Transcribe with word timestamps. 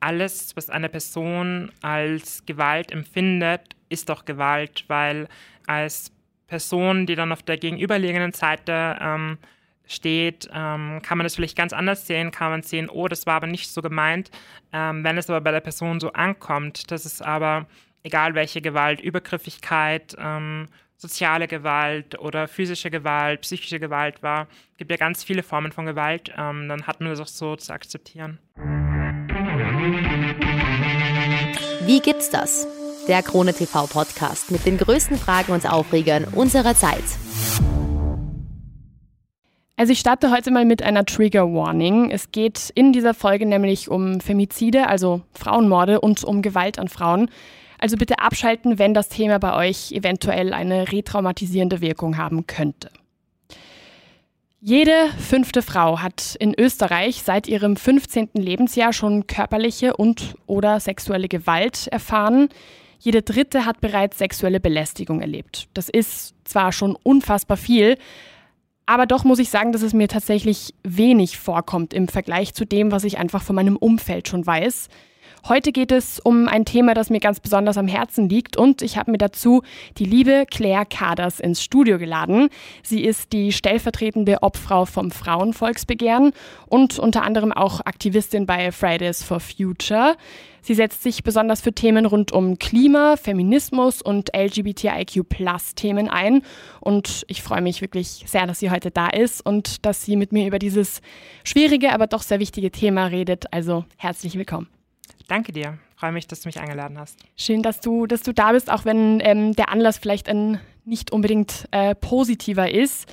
alles, 0.00 0.56
was 0.56 0.70
eine 0.70 0.88
Person 0.88 1.70
als 1.82 2.44
Gewalt 2.46 2.92
empfindet, 2.92 3.60
ist 3.88 4.08
doch 4.08 4.24
Gewalt, 4.24 4.84
weil 4.88 5.28
als 5.66 6.12
Person, 6.46 7.06
die 7.06 7.14
dann 7.14 7.32
auf 7.32 7.42
der 7.42 7.58
gegenüberliegenden 7.58 8.32
Seite 8.32 8.96
ähm, 9.00 9.38
steht, 9.86 10.48
ähm, 10.52 11.00
kann 11.02 11.18
man 11.18 11.24
das 11.24 11.36
vielleicht 11.36 11.56
ganz 11.56 11.72
anders 11.72 12.06
sehen, 12.06 12.30
kann 12.30 12.50
man 12.50 12.62
sehen, 12.62 12.88
oh, 12.88 13.08
das 13.08 13.26
war 13.26 13.34
aber 13.34 13.46
nicht 13.46 13.70
so 13.70 13.82
gemeint. 13.82 14.30
Ähm, 14.72 15.04
wenn 15.04 15.18
es 15.18 15.30
aber 15.30 15.40
bei 15.40 15.50
der 15.50 15.60
Person 15.60 16.00
so 16.00 16.12
ankommt, 16.12 16.90
dass 16.90 17.04
es 17.04 17.22
aber, 17.22 17.66
egal 18.02 18.34
welche 18.34 18.60
Gewalt, 18.60 19.00
Übergriffigkeit, 19.00 20.16
ähm, 20.18 20.68
soziale 20.96 21.46
Gewalt 21.46 22.18
oder 22.18 22.48
physische 22.48 22.90
Gewalt, 22.90 23.42
psychische 23.42 23.78
Gewalt 23.78 24.22
war, 24.22 24.48
gibt 24.76 24.90
ja 24.90 24.96
ganz 24.96 25.22
viele 25.24 25.42
Formen 25.42 25.72
von 25.72 25.86
Gewalt, 25.86 26.32
ähm, 26.36 26.68
dann 26.68 26.86
hat 26.86 27.00
man 27.00 27.10
das 27.10 27.20
auch 27.20 27.26
so 27.26 27.56
zu 27.56 27.72
akzeptieren. 27.72 28.38
Wie 31.86 32.00
gibt's 32.00 32.30
das? 32.30 32.66
Der 33.08 33.22
Krone 33.22 33.54
TV 33.54 33.86
Podcast 33.86 34.50
mit 34.50 34.66
den 34.66 34.76
größten 34.76 35.16
Fragen 35.16 35.52
und 35.52 35.68
Aufregern 35.68 36.24
unserer 36.24 36.74
Zeit. 36.74 37.04
Also 39.76 39.92
ich 39.92 40.00
starte 40.00 40.30
heute 40.30 40.50
mal 40.50 40.64
mit 40.64 40.82
einer 40.82 41.04
Trigger 41.04 41.52
Warning. 41.54 42.10
Es 42.10 42.32
geht 42.32 42.70
in 42.74 42.92
dieser 42.92 43.14
Folge 43.14 43.46
nämlich 43.46 43.88
um 43.88 44.20
Femizide, 44.20 44.88
also 44.88 45.22
Frauenmorde 45.32 46.00
und 46.00 46.24
um 46.24 46.42
Gewalt 46.42 46.78
an 46.78 46.88
Frauen. 46.88 47.30
Also 47.78 47.96
bitte 47.96 48.18
abschalten, 48.18 48.78
wenn 48.78 48.92
das 48.92 49.08
Thema 49.08 49.38
bei 49.38 49.54
euch 49.54 49.92
eventuell 49.92 50.52
eine 50.52 50.90
retraumatisierende 50.90 51.80
Wirkung 51.80 52.18
haben 52.18 52.46
könnte. 52.46 52.90
Jede 54.60 55.08
fünfte 55.18 55.62
Frau 55.62 56.00
hat 56.00 56.34
in 56.40 56.52
Österreich 56.58 57.22
seit 57.22 57.46
ihrem 57.46 57.76
15. 57.76 58.30
Lebensjahr 58.34 58.92
schon 58.92 59.28
körperliche 59.28 59.96
und 59.96 60.34
oder 60.46 60.80
sexuelle 60.80 61.28
Gewalt 61.28 61.86
erfahren. 61.86 62.48
Jede 62.98 63.22
dritte 63.22 63.66
hat 63.66 63.80
bereits 63.80 64.18
sexuelle 64.18 64.58
Belästigung 64.58 65.20
erlebt. 65.20 65.68
Das 65.74 65.88
ist 65.88 66.34
zwar 66.42 66.72
schon 66.72 66.96
unfassbar 67.04 67.56
viel, 67.56 67.98
aber 68.84 69.06
doch 69.06 69.22
muss 69.22 69.38
ich 69.38 69.48
sagen, 69.48 69.70
dass 69.70 69.82
es 69.82 69.94
mir 69.94 70.08
tatsächlich 70.08 70.74
wenig 70.82 71.38
vorkommt 71.38 71.94
im 71.94 72.08
Vergleich 72.08 72.52
zu 72.52 72.64
dem, 72.64 72.90
was 72.90 73.04
ich 73.04 73.16
einfach 73.16 73.44
von 73.44 73.54
meinem 73.54 73.76
Umfeld 73.76 74.26
schon 74.26 74.44
weiß. 74.44 74.88
Heute 75.48 75.72
geht 75.72 75.92
es 75.92 76.20
um 76.20 76.46
ein 76.46 76.66
Thema, 76.66 76.92
das 76.92 77.08
mir 77.08 77.20
ganz 77.20 77.40
besonders 77.40 77.78
am 77.78 77.88
Herzen 77.88 78.28
liegt 78.28 78.58
und 78.58 78.82
ich 78.82 78.98
habe 78.98 79.10
mir 79.10 79.16
dazu 79.16 79.62
die 79.96 80.04
liebe 80.04 80.44
Claire 80.50 80.84
Kaders 80.84 81.40
ins 81.40 81.62
Studio 81.62 81.96
geladen. 81.96 82.50
Sie 82.82 83.02
ist 83.02 83.32
die 83.32 83.52
stellvertretende 83.52 84.42
Obfrau 84.42 84.84
vom 84.84 85.10
Frauenvolksbegehren 85.10 86.32
und 86.66 86.98
unter 86.98 87.22
anderem 87.22 87.52
auch 87.52 87.80
Aktivistin 87.80 88.44
bei 88.44 88.72
Fridays 88.72 89.22
for 89.22 89.40
Future. 89.40 90.16
Sie 90.60 90.74
setzt 90.74 91.02
sich 91.02 91.22
besonders 91.24 91.62
für 91.62 91.72
Themen 91.72 92.04
rund 92.04 92.30
um 92.30 92.58
Klima, 92.58 93.16
Feminismus 93.16 94.02
und 94.02 94.36
LGBTIQ-Plus-Themen 94.36 96.10
ein. 96.10 96.42
Und 96.80 97.24
ich 97.26 97.42
freue 97.42 97.62
mich 97.62 97.80
wirklich 97.80 98.24
sehr, 98.26 98.46
dass 98.46 98.58
sie 98.58 98.70
heute 98.70 98.90
da 98.90 99.08
ist 99.08 99.40
und 99.46 99.86
dass 99.86 100.04
sie 100.04 100.16
mit 100.16 100.30
mir 100.30 100.46
über 100.46 100.58
dieses 100.58 101.00
schwierige, 101.42 101.94
aber 101.94 102.06
doch 102.06 102.20
sehr 102.20 102.38
wichtige 102.38 102.70
Thema 102.70 103.06
redet. 103.06 103.50
Also 103.50 103.86
herzlich 103.96 104.36
willkommen. 104.36 104.68
Danke 105.28 105.52
dir. 105.52 105.78
Freue 105.94 106.12
mich, 106.12 106.26
dass 106.26 106.40
du 106.40 106.48
mich 106.48 106.58
eingeladen 106.58 106.98
hast. 106.98 107.18
Schön, 107.36 107.62
dass 107.62 107.80
du, 107.80 108.06
dass 108.06 108.22
du 108.22 108.32
da 108.32 108.52
bist, 108.52 108.70
auch 108.70 108.84
wenn 108.84 109.20
ähm, 109.22 109.54
der 109.54 109.68
Anlass 109.68 109.98
vielleicht 109.98 110.28
ein 110.28 110.58
nicht 110.84 111.12
unbedingt 111.12 111.68
äh, 111.70 111.94
positiver 111.94 112.70
ist. 112.70 113.06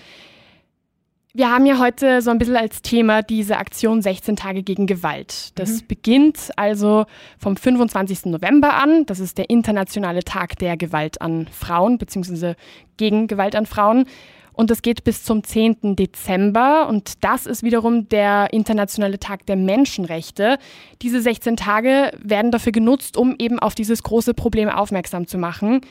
Wir 1.37 1.51
haben 1.51 1.65
ja 1.65 1.79
heute 1.79 2.21
so 2.21 2.31
ein 2.31 2.37
bisschen 2.37 2.55
als 2.55 2.81
Thema 2.81 3.21
diese 3.21 3.57
Aktion 3.57 4.01
16 4.01 4.37
Tage 4.37 4.63
gegen 4.63 4.87
Gewalt. 4.87 5.51
Das 5.59 5.81
mhm. 5.81 5.87
beginnt 5.89 6.51
also 6.55 7.07
vom 7.37 7.57
25. 7.57 8.27
November 8.27 8.75
an. 8.75 9.05
Das 9.05 9.19
ist 9.19 9.37
der 9.37 9.49
internationale 9.49 10.23
Tag 10.23 10.57
der 10.59 10.77
Gewalt 10.77 11.19
an 11.19 11.47
Frauen, 11.51 11.97
beziehungsweise 11.97 12.55
gegen 12.95 13.27
Gewalt 13.27 13.57
an 13.57 13.65
Frauen. 13.65 14.05
Und 14.53 14.71
das 14.71 14.81
geht 14.81 15.03
bis 15.03 15.25
zum 15.25 15.43
10. 15.43 15.97
Dezember. 15.97 16.87
Und 16.87 17.21
das 17.21 17.47
ist 17.47 17.63
wiederum 17.63 18.07
der 18.07 18.53
internationale 18.53 19.19
Tag 19.19 19.45
der 19.45 19.57
Menschenrechte. 19.57 20.57
Diese 21.01 21.19
16 21.19 21.57
Tage 21.57 22.11
werden 22.17 22.51
dafür 22.51 22.71
genutzt, 22.71 23.17
um 23.17 23.35
eben 23.39 23.59
auf 23.59 23.75
dieses 23.75 24.03
große 24.03 24.35
Problem 24.35 24.69
aufmerksam 24.69 25.27
zu 25.27 25.37
machen. 25.37 25.81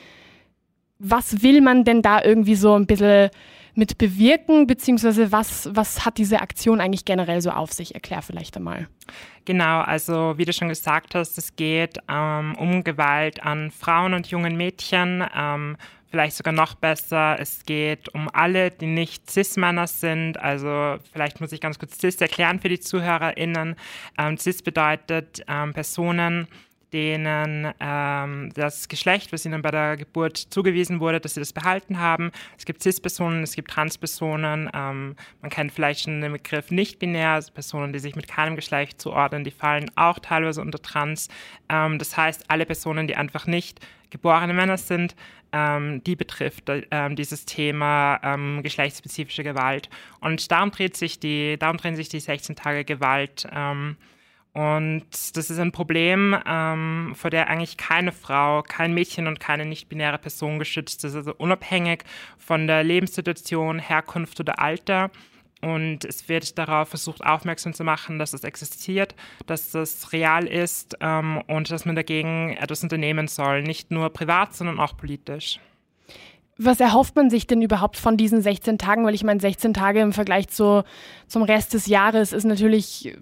Was 0.99 1.43
will 1.43 1.61
man 1.61 1.85
denn 1.85 2.01
da 2.01 2.25
irgendwie 2.25 2.55
so 2.55 2.73
ein 2.73 2.87
bisschen 2.87 3.29
mit 3.75 3.99
bewirken, 3.99 4.67
beziehungsweise 4.67 5.33
was, 5.33 5.69
was 5.73 6.05
hat 6.05 6.19
diese 6.19 6.41
Aktion 6.41 6.81
eigentlich 6.81 7.05
generell 7.05 7.41
so 7.41 7.51
auf 7.51 7.73
sich? 7.73 7.95
Erklär 7.95 8.23
vielleicht 8.23 8.57
einmal. 8.57 8.89
Genau, 9.45 9.81
also 9.81 10.35
wie 10.37 10.45
du 10.45 10.53
schon 10.53 10.69
gesagt 10.69 11.15
hast, 11.15 11.37
es 11.37 11.57
geht 11.57 11.99
ähm, 12.09 12.55
um 12.59 12.85
Gewalt 12.85 13.43
an 13.43 13.71
Frauen 13.71 14.15
und 14.15 14.29
jungen 14.29 14.57
Mädchen. 14.57 15.25
Ähm, 15.37 15.77
vielleicht 16.15 16.37
sogar 16.37 16.55
noch 16.55 16.77
besser, 16.77 17.37
es 17.41 17.65
geht 17.65 18.09
um 18.15 18.31
alle, 18.33 18.71
die 18.71 18.87
nicht 18.87 19.29
Cis-Männer 19.29 19.89
sind. 19.89 20.39
Also 20.39 20.99
vielleicht 21.13 21.41
muss 21.41 21.51
ich 21.51 21.61
ganz 21.61 21.79
kurz 21.79 21.99
Cis 21.99 22.21
erklären 22.21 22.61
für 22.61 22.69
die 22.69 22.79
ZuhörerInnen. 22.79 23.75
Ähm, 24.17 24.39
Cis 24.39 24.63
bedeutet 24.63 25.43
ähm, 25.49 25.73
Personen, 25.73 26.47
denen 26.95 27.75
ähm, 27.81 28.51
das 28.55 28.89
Geschlecht, 28.89 29.33
was 29.33 29.45
ihnen 29.45 29.61
bei 29.63 29.73
der 29.73 29.97
Geburt 29.97 30.37
zugewiesen 30.37 31.01
wurde, 31.01 31.21
dass 31.21 31.35
sie 31.35 31.41
das 31.41 31.53
behalten 31.53 31.99
haben. 31.99 32.31
Es 32.57 32.65
gibt 32.65 32.83
Cis-Personen, 32.83 33.43
es 33.43 33.57
gibt 33.57 33.73
Trans-Personen. 33.73 34.71
Ähm, 34.73 35.17
man 35.43 35.51
kennt 35.51 35.73
vielleicht 35.73 36.05
schon 36.05 36.21
den 36.21 36.33
Begriff 36.33 36.71
nicht-binär, 36.71 37.31
also 37.31 37.53
Personen, 37.53 37.93
die 37.93 37.99
sich 37.99 38.15
mit 38.15 38.29
keinem 38.29 38.55
Geschlecht 38.55 39.03
zuordnen, 39.03 39.43
die 39.43 39.51
fallen 39.51 39.91
auch 39.97 40.21
teilweise 40.21 40.61
unter 40.61 40.81
Trans. 40.81 41.29
Ähm, 41.69 41.99
das 41.99 42.17
heißt, 42.17 42.45
alle 42.49 42.65
Personen, 42.65 43.09
die 43.09 43.17
einfach 43.17 43.47
nicht 43.47 43.81
geborene 44.11 44.55
Männer 44.55 44.79
sind, 44.79 45.17
ähm, 45.53 46.03
die 46.05 46.15
betrifft 46.15 46.65
ähm, 46.69 47.17
dieses 47.17 47.45
Thema 47.45 48.21
ähm, 48.23 48.63
geschlechtsspezifische 48.63 49.43
Gewalt. 49.43 49.91
Und 50.21 50.53
darum 50.53 50.71
dreht 50.71 50.97
sich 50.97 51.19
die, 51.19 51.57
darum 51.59 51.77
drehen 51.77 51.97
sich 51.97 52.09
die 52.09 52.21
16 52.21 52.55
Tage 52.55 52.85
Gewalt. 52.85 53.49
Und 54.55 55.05
das 55.37 55.51
ist 55.51 55.59
ein 55.59 55.73
Problem, 55.73 56.37
ähm, 56.47 57.13
vor 57.17 57.29
der 57.29 57.49
eigentlich 57.49 57.77
keine 57.77 58.13
Frau, 58.13 58.63
kein 58.63 58.95
Mädchen 58.95 59.27
und 59.27 59.41
keine 59.41 59.67
nicht-binäre 59.67 60.19
Person 60.19 60.61
geschützt 60.61 61.03
ist, 61.03 61.17
also 61.17 61.35
unabhängig 61.37 62.05
von 62.39 62.69
der 62.69 62.85
Lebenssituation, 62.85 63.81
Herkunft 63.81 64.39
oder 64.39 64.61
Alter. 64.61 65.11
Und 65.61 66.05
es 66.05 66.29
wird 66.29 66.57
darauf 66.57 66.91
versucht, 66.91 67.25
aufmerksam 67.25 67.73
zu 67.73 67.83
machen, 67.83 68.21
dass 68.21 68.33
es 68.33 68.45
existiert, 68.45 69.17
dass 69.47 69.75
es 69.75 70.13
real 70.13 70.47
ist 70.47 70.97
ähm, 71.01 71.43
und 71.49 71.71
dass 71.71 71.85
man 71.85 71.97
dagegen 71.97 72.51
etwas 72.51 72.85
unternehmen 72.85 73.27
soll, 73.27 73.63
nicht 73.63 73.91
nur 73.91 74.11
privat, 74.11 74.55
sondern 74.55 74.79
auch 74.79 74.97
politisch. 74.97 75.59
Was 76.59 76.79
erhofft 76.79 77.17
man 77.17 77.29
sich 77.29 77.49
denn 77.49 77.61
überhaupt 77.61 77.97
von 77.97 78.17
diesen 78.17 78.41
16 78.41 78.79
Tagen? 78.79 79.05
Weil 79.05 79.15
ich 79.15 79.25
meine, 79.25 79.41
16 79.41 79.75
Tage 79.75 80.01
im 80.01 80.13
Vergleich 80.13 80.49
zu, 80.49 80.85
zum 81.27 81.43
Rest 81.43 81.75
des 81.75 81.87
Jahres 81.87 82.33
ist 82.33 82.45
natürlich 82.45 83.17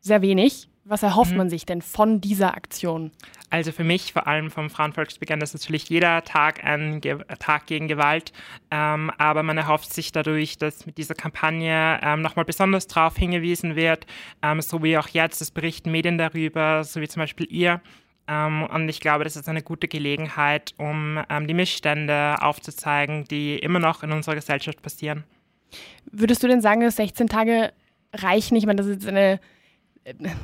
sehr 0.00 0.22
wenig. 0.22 0.68
Was 0.90 1.02
erhofft 1.02 1.32
mhm. 1.32 1.36
man 1.36 1.50
sich 1.50 1.66
denn 1.66 1.82
von 1.82 2.22
dieser 2.22 2.56
Aktion? 2.56 3.10
Also 3.50 3.72
für 3.72 3.84
mich, 3.84 4.14
vor 4.14 4.26
allem 4.26 4.50
vom 4.50 4.70
Frauenvolksbegehren, 4.70 5.42
ist 5.42 5.52
natürlich 5.52 5.86
jeder 5.90 6.24
Tag 6.24 6.64
ein 6.64 7.02
Ge 7.02 7.18
Tag 7.38 7.66
gegen 7.66 7.88
Gewalt. 7.88 8.32
Ähm, 8.70 9.10
aber 9.18 9.42
man 9.42 9.58
erhofft 9.58 9.92
sich 9.92 10.12
dadurch, 10.12 10.56
dass 10.56 10.86
mit 10.86 10.96
dieser 10.96 11.14
Kampagne 11.14 12.00
ähm, 12.02 12.22
nochmal 12.22 12.46
besonders 12.46 12.86
darauf 12.86 13.18
hingewiesen 13.18 13.76
wird, 13.76 14.06
ähm, 14.42 14.62
so 14.62 14.82
wie 14.82 14.96
auch 14.96 15.08
jetzt, 15.08 15.42
es 15.42 15.50
berichten 15.50 15.90
Medien 15.90 16.16
darüber, 16.16 16.82
so 16.84 17.02
wie 17.02 17.08
zum 17.08 17.20
Beispiel 17.20 17.46
ihr. 17.50 17.82
Ähm, 18.26 18.62
und 18.62 18.88
ich 18.88 19.00
glaube, 19.00 19.24
das 19.24 19.36
ist 19.36 19.46
eine 19.46 19.62
gute 19.62 19.88
Gelegenheit, 19.88 20.72
um 20.78 21.22
ähm, 21.28 21.46
die 21.46 21.54
Missstände 21.54 22.36
aufzuzeigen, 22.40 23.24
die 23.24 23.58
immer 23.58 23.78
noch 23.78 24.02
in 24.02 24.12
unserer 24.12 24.36
Gesellschaft 24.36 24.80
passieren. 24.80 25.24
Würdest 26.10 26.42
du 26.42 26.48
denn 26.48 26.62
sagen, 26.62 26.80
dass 26.80 26.96
16 26.96 27.26
Tage 27.26 27.74
reichen? 28.14 28.56
Ich 28.56 28.64
meine, 28.64 28.76
das 28.76 28.86
ist 28.86 29.06
eine 29.06 29.38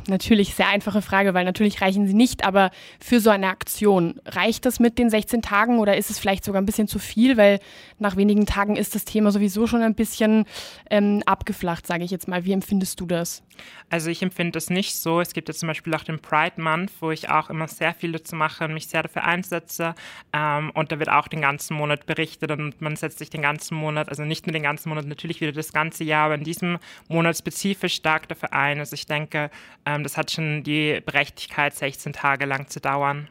natürlich 0.09 0.55
sehr 0.55 0.69
einfache 0.69 1.03
Frage, 1.03 1.35
weil 1.35 1.45
natürlich 1.45 1.81
reichen 1.81 2.07
sie 2.07 2.15
nicht, 2.15 2.45
aber 2.45 2.71
für 3.01 3.21
so 3.21 3.31
eine 3.31 3.49
Aktion, 3.49 4.21
reicht 4.27 4.67
das 4.67 4.81
mit 4.81 4.99
den 4.99 5.11
16 5.11 5.43
Tagen 5.43 5.79
oder 5.79 5.97
ist 5.97 6.11
es 6.11 6.19
vielleicht 6.19 6.45
sogar 6.45 6.61
ein 6.61 6.67
bisschen 6.67 6.89
zu 6.89 6.99
viel, 6.99 7.37
weil 7.37 7.61
nach 7.99 8.17
wenigen 8.17 8.47
Tagen 8.47 8.77
ist 8.77 8.95
das 8.95 9.05
Thema 9.05 9.31
sowieso 9.31 9.67
schon 9.67 9.83
ein 9.83 9.95
bisschen 9.95 10.45
ähm, 10.91 11.23
abgeflacht, 11.27 11.87
sage 11.87 12.05
ich 12.05 12.11
jetzt 12.11 12.29
mal. 12.29 12.45
Wie 12.45 12.53
empfindest 12.53 13.01
du 13.01 13.07
das? 13.07 13.43
Also 13.91 14.11
ich 14.11 14.23
empfinde 14.23 14.53
das 14.53 14.71
nicht 14.71 14.97
so. 14.97 15.21
Es 15.21 15.33
gibt 15.33 15.49
ja 15.49 15.55
zum 15.55 15.69
Beispiel 15.69 15.95
auch 15.95 16.03
den 16.03 16.19
Pride 16.19 16.61
Month, 16.61 16.91
wo 17.01 17.11
ich 17.11 17.29
auch 17.29 17.51
immer 17.51 17.69
sehr 17.69 17.95
viel 17.95 18.13
dazu 18.13 18.35
mache 18.35 18.65
und 18.65 18.75
mich 18.75 18.89
sehr 18.89 19.03
dafür 19.03 19.25
einsetze. 19.25 19.95
Ähm, 20.33 20.71
und 20.75 20.91
da 20.91 20.99
wird 20.99 21.11
auch 21.11 21.29
den 21.29 21.43
ganzen 21.43 21.77
Monat 21.77 22.07
berichtet 22.07 22.51
und 22.51 22.81
man 22.81 22.97
setzt 22.97 23.19
sich 23.19 23.31
den 23.31 23.43
ganzen 23.43 23.77
Monat, 23.77 24.09
also 24.09 24.25
nicht 24.25 24.47
nur 24.47 24.53
den 24.53 24.63
ganzen 24.63 24.89
Monat, 24.89 25.07
natürlich 25.07 25.41
wieder 25.41 25.53
das 25.53 25.73
ganze 25.73 26.05
Jahr, 26.05 26.27
aber 26.27 26.35
in 26.35 26.45
diesem 26.45 26.79
Monat 27.09 27.37
spezifisch 27.39 27.95
stark 27.95 28.29
dafür 28.29 28.53
ein. 28.53 28.79
Also 28.81 28.95
ich 28.95 29.07
denke, 29.07 29.51
ähm, 29.87 30.03
das 30.03 30.17
hat 30.17 30.31
schon 30.31 30.63
die 30.63 31.01
Berechtigkeit, 31.05 31.75
16 31.75 32.13
Tage 32.13 32.47
lang 32.47 32.69
zu 32.69 32.81
dauern. 32.81 33.29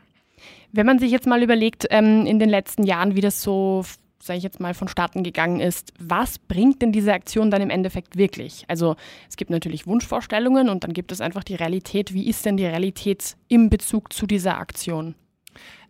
Wenn 0.71 0.85
man 0.85 0.99
sich 0.99 1.11
jetzt 1.11 1.27
mal 1.27 1.43
überlegt, 1.43 1.87
ähm, 1.89 2.25
in 2.25 2.39
den 2.39 2.49
letzten 2.49 2.83
Jahren, 2.83 3.15
wie 3.15 3.21
das 3.21 3.41
so 3.41 3.83
sage 4.23 4.37
ich 4.37 4.43
jetzt 4.43 4.59
mal, 4.59 4.73
vonstatten 4.73 5.23
gegangen 5.23 5.59
ist. 5.59 5.93
Was 5.99 6.39
bringt 6.39 6.81
denn 6.81 6.91
diese 6.91 7.13
Aktion 7.13 7.51
dann 7.51 7.61
im 7.61 7.69
Endeffekt 7.69 8.17
wirklich? 8.17 8.63
Also 8.67 8.95
es 9.29 9.35
gibt 9.35 9.51
natürlich 9.51 9.85
Wunschvorstellungen 9.85 10.69
und 10.69 10.83
dann 10.83 10.93
gibt 10.93 11.11
es 11.11 11.21
einfach 11.21 11.43
die 11.43 11.55
Realität. 11.55 12.13
Wie 12.13 12.27
ist 12.27 12.45
denn 12.45 12.57
die 12.57 12.65
Realität 12.65 13.35
im 13.49 13.69
Bezug 13.69 14.13
zu 14.13 14.25
dieser 14.25 14.57
Aktion? 14.57 15.15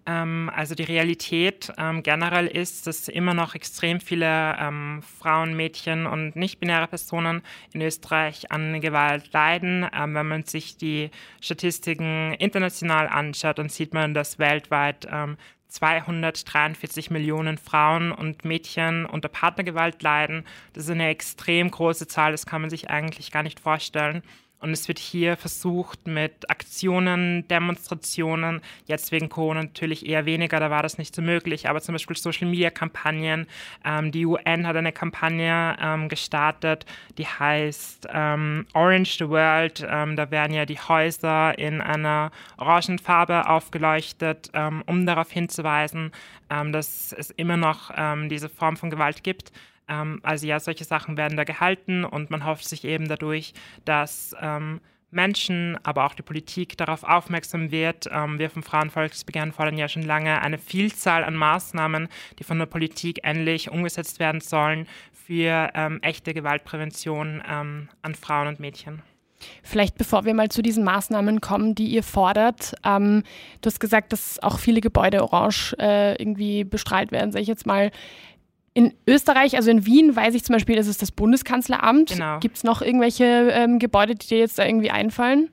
Ähm, 0.06 0.52
also 0.54 0.76
die 0.76 0.84
Realität 0.84 1.72
ähm, 1.78 2.04
generell 2.04 2.48
ist, 2.48 2.88
dass 2.88 3.08
immer 3.08 3.34
noch 3.34 3.56
extrem 3.56 4.00
viele 4.02 4.56
ähm, 4.60 5.02
Frauen, 5.20 5.56
Mädchen 5.56 6.06
und 6.06 6.36
nicht-binäre 6.36 6.88
Personen 6.88 7.42
in 7.72 7.82
Österreich 7.82 8.52
an 8.52 8.82
Gewalt 8.82 9.32
leiden. 9.32 9.88
Ähm, 9.94 10.14
wenn 10.16 10.28
man 10.28 10.44
sich 10.44 10.78
die 10.78 11.10
Statistiken 11.42 12.34
international 12.34 13.08
anschaut, 13.08 13.60
dann 13.60 13.70
sieht 13.70 13.94
man, 13.94 14.14
dass 14.14 14.40
weltweit 14.40 15.08
243 15.68 17.08
ähm, 17.08 17.14
Millionen 17.14 17.58
Frauen 17.58 18.12
und 18.12 18.44
Mädchen 18.44 19.06
unter 19.06 19.30
Partnergewalt 19.30 20.02
leiden. 20.04 20.46
Das 20.74 20.86
ist 20.86 20.92
eine 20.92 21.08
extrem 21.08 21.72
große 21.72 22.08
Zahl, 22.08 22.32
das 22.32 22.46
kann 22.46 22.62
man 22.62 22.70
sich 22.70 22.90
eigentlich 22.90 23.32
gar 23.32 23.44
nicht 23.44 23.60
vorstellen. 23.60 24.22
Und 24.64 24.72
es 24.72 24.88
wird 24.88 24.98
hier 24.98 25.36
versucht 25.36 26.08
mit 26.08 26.50
Aktionen, 26.50 27.46
Demonstrationen, 27.50 28.62
jetzt 28.86 29.12
wegen 29.12 29.28
Corona 29.28 29.64
natürlich 29.64 30.08
eher 30.08 30.26
weniger, 30.26 30.58
da 30.62 30.70
war 30.70 30.82
das 30.82 30.98
nicht 30.98 31.14
so 31.14 31.22
möglich, 31.22 31.68
aber 31.68 31.82
zum 31.82 31.96
Beispiel 31.96 32.16
Social-Media-Kampagnen. 32.16 33.46
Ähm, 33.84 34.14
die 34.14 34.26
UN 34.26 34.66
hat 34.66 34.78
eine 34.78 34.94
Kampagne 34.94 35.76
ähm, 35.82 36.08
gestartet, 36.08 36.86
die 37.18 37.26
heißt 37.26 38.08
ähm, 38.14 38.66
Orange 38.74 39.18
the 39.18 39.28
World. 39.28 39.86
Ähm, 39.86 40.16
da 40.16 40.32
werden 40.32 40.54
ja 40.54 40.66
die 40.66 40.80
Häuser 40.80 41.60
in 41.60 41.82
einer 41.82 42.32
orangen 42.58 43.00
Farbe 43.00 43.50
aufgeleuchtet, 43.50 44.50
ähm, 44.54 44.82
um 44.86 45.06
darauf 45.06 45.30
hinzuweisen, 45.30 46.14
dass 46.72 47.14
es 47.18 47.32
immer 47.32 47.58
noch 47.58 47.92
diese 48.30 48.48
Form 48.48 48.78
von 48.78 48.92
Gewalt 48.92 49.24
gibt. 49.24 49.52
Ähm, 49.88 50.20
also 50.24 50.48
ja, 50.48 50.60
solche 50.60 50.84
Sachen 50.84 51.18
werden 51.18 51.38
da 51.38 51.44
gehalten 51.44 52.06
und 52.06 52.30
man 52.30 52.46
hofft 52.46 52.68
sich 52.68 52.84
eben 52.86 53.08
dadurch, 53.08 53.54
dass 53.86 54.36
ähm, 54.42 54.80
Menschen, 55.14 55.78
aber 55.84 56.06
auch 56.06 56.16
die 56.16 56.24
Politik 56.24 56.78
darauf 56.78 57.04
aufmerksam 57.04 57.72
wird. 57.72 58.08
Ähm, 58.12 58.40
wir 58.40 58.50
vom 58.50 58.64
Frauenvolksbegehren 58.64 59.52
fordern 59.52 59.78
ja 59.78 59.88
schon 59.88 60.04
lange 60.04 60.42
eine 60.42 60.58
Vielzahl 60.58 61.24
an 61.24 61.36
Maßnahmen, 61.36 62.08
die 62.40 62.44
von 62.44 62.60
der 62.60 62.66
Politik 62.66 63.20
endlich 63.24 63.70
umgesetzt 63.70 64.20
werden 64.20 64.42
sollen 64.42 64.88
für 65.12 65.70
ähm, 65.74 66.00
echte 66.02 66.34
Gewaltprävention 66.34 67.42
ähm, 67.48 67.90
an 68.02 68.16
Frauen 68.16 68.48
und 68.48 68.60
Mädchen. 68.60 69.02
Vielleicht 69.62 69.98
bevor 69.98 70.26
wir 70.26 70.34
mal 70.34 70.50
zu 70.50 70.62
diesen 70.62 70.84
Maßnahmen 70.84 71.42
kommen, 71.42 71.76
die 71.76 71.88
ihr 71.88 72.04
fordert. 72.04 72.76
Ähm, 72.86 73.24
du 73.62 73.68
hast 73.68 73.80
gesagt, 73.80 74.14
dass 74.14 74.42
auch 74.42 74.60
viele 74.60 74.82
Gebäude 74.82 75.22
orange 75.22 75.76
äh, 75.80 76.16
irgendwie 76.16 76.64
bestrahlt 76.64 77.12
werden, 77.12 77.32
sage 77.32 77.44
ich 77.44 77.48
jetzt 77.48 77.66
mal. 77.66 77.92
In 78.74 78.94
Österreich, 79.08 79.56
also 79.56 79.70
in 79.70 79.86
Wien, 79.86 80.16
weiß 80.16 80.34
ich 80.34 80.44
zum 80.44 80.54
Beispiel, 80.54 80.78
ist 80.78 80.88
es 80.88 80.98
das 80.98 81.12
Bundeskanzleramt. 81.12 82.10
Genau. 82.10 82.40
Gibt 82.40 82.58
es 82.58 82.64
noch 82.64 82.82
irgendwelche 82.82 83.24
ähm, 83.52 83.78
Gebäude, 83.78 84.16
die 84.16 84.28
dir 84.28 84.40
jetzt 84.40 84.58
da 84.58 84.66
irgendwie 84.66 84.90
einfallen? 84.90 85.50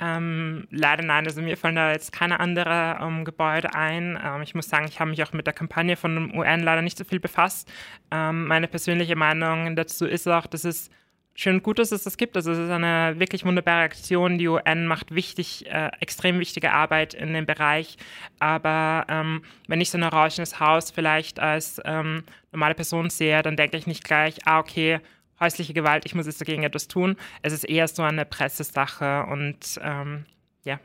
Ähm, 0.00 0.68
leider 0.70 1.02
nein, 1.02 1.26
also 1.26 1.42
mir 1.42 1.56
fallen 1.56 1.74
da 1.74 1.90
jetzt 1.90 2.12
keine 2.12 2.38
anderen 2.40 3.02
ähm, 3.02 3.24
Gebäude 3.24 3.74
ein. 3.74 4.18
Ähm, 4.22 4.42
ich 4.42 4.54
muss 4.54 4.68
sagen, 4.68 4.86
ich 4.88 5.00
habe 5.00 5.10
mich 5.10 5.22
auch 5.24 5.32
mit 5.32 5.46
der 5.46 5.54
Kampagne 5.54 5.96
von 5.96 6.14
dem 6.14 6.38
UN 6.38 6.60
leider 6.60 6.82
nicht 6.82 6.96
so 6.96 7.04
viel 7.04 7.18
befasst. 7.18 7.70
Ähm, 8.10 8.46
meine 8.46 8.68
persönliche 8.68 9.16
Meinung 9.16 9.74
dazu 9.74 10.06
ist 10.06 10.28
auch, 10.28 10.46
dass 10.46 10.64
es 10.64 10.90
schön 11.38 11.62
gut, 11.62 11.78
dass 11.78 11.92
es 11.92 12.02
das 12.02 12.16
gibt. 12.16 12.36
Also 12.36 12.50
es 12.50 12.58
ist 12.58 12.70
eine 12.70 13.14
wirklich 13.18 13.44
wunderbare 13.44 13.82
Aktion. 13.82 14.38
Die 14.38 14.48
UN 14.48 14.86
macht 14.86 15.14
wichtig, 15.14 15.66
äh, 15.66 15.90
extrem 16.00 16.40
wichtige 16.40 16.72
Arbeit 16.72 17.14
in 17.14 17.32
dem 17.32 17.46
Bereich. 17.46 17.96
Aber 18.40 19.06
ähm, 19.08 19.42
wenn 19.68 19.80
ich 19.80 19.90
so 19.90 19.98
ein 19.98 20.04
orangenes 20.04 20.58
Haus 20.58 20.90
vielleicht 20.90 21.38
als 21.38 21.80
ähm, 21.84 22.24
normale 22.50 22.74
Person 22.74 23.08
sehe, 23.08 23.40
dann 23.42 23.56
denke 23.56 23.76
ich 23.76 23.86
nicht 23.86 24.02
gleich, 24.02 24.38
ah, 24.46 24.58
okay, 24.58 25.00
häusliche 25.38 25.74
Gewalt, 25.74 26.04
ich 26.06 26.16
muss 26.16 26.26
jetzt 26.26 26.40
dagegen 26.40 26.64
etwas 26.64 26.88
tun. 26.88 27.16
Es 27.42 27.52
ist 27.52 27.64
eher 27.64 27.86
so 27.86 28.02
eine 28.02 28.24
Pressesache 28.24 29.24
und 29.26 29.78
ähm, 29.80 30.26
ja. 30.64 30.80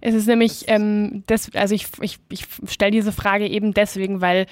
Es 0.00 0.14
ist 0.14 0.26
nämlich, 0.26 0.64
ähm, 0.66 1.22
das, 1.26 1.54
also 1.54 1.74
ich, 1.74 1.86
ich, 2.00 2.18
ich 2.30 2.46
stelle 2.66 2.90
diese 2.90 3.12
Frage 3.12 3.46
eben 3.46 3.74
deswegen, 3.74 4.20
weil 4.20 4.46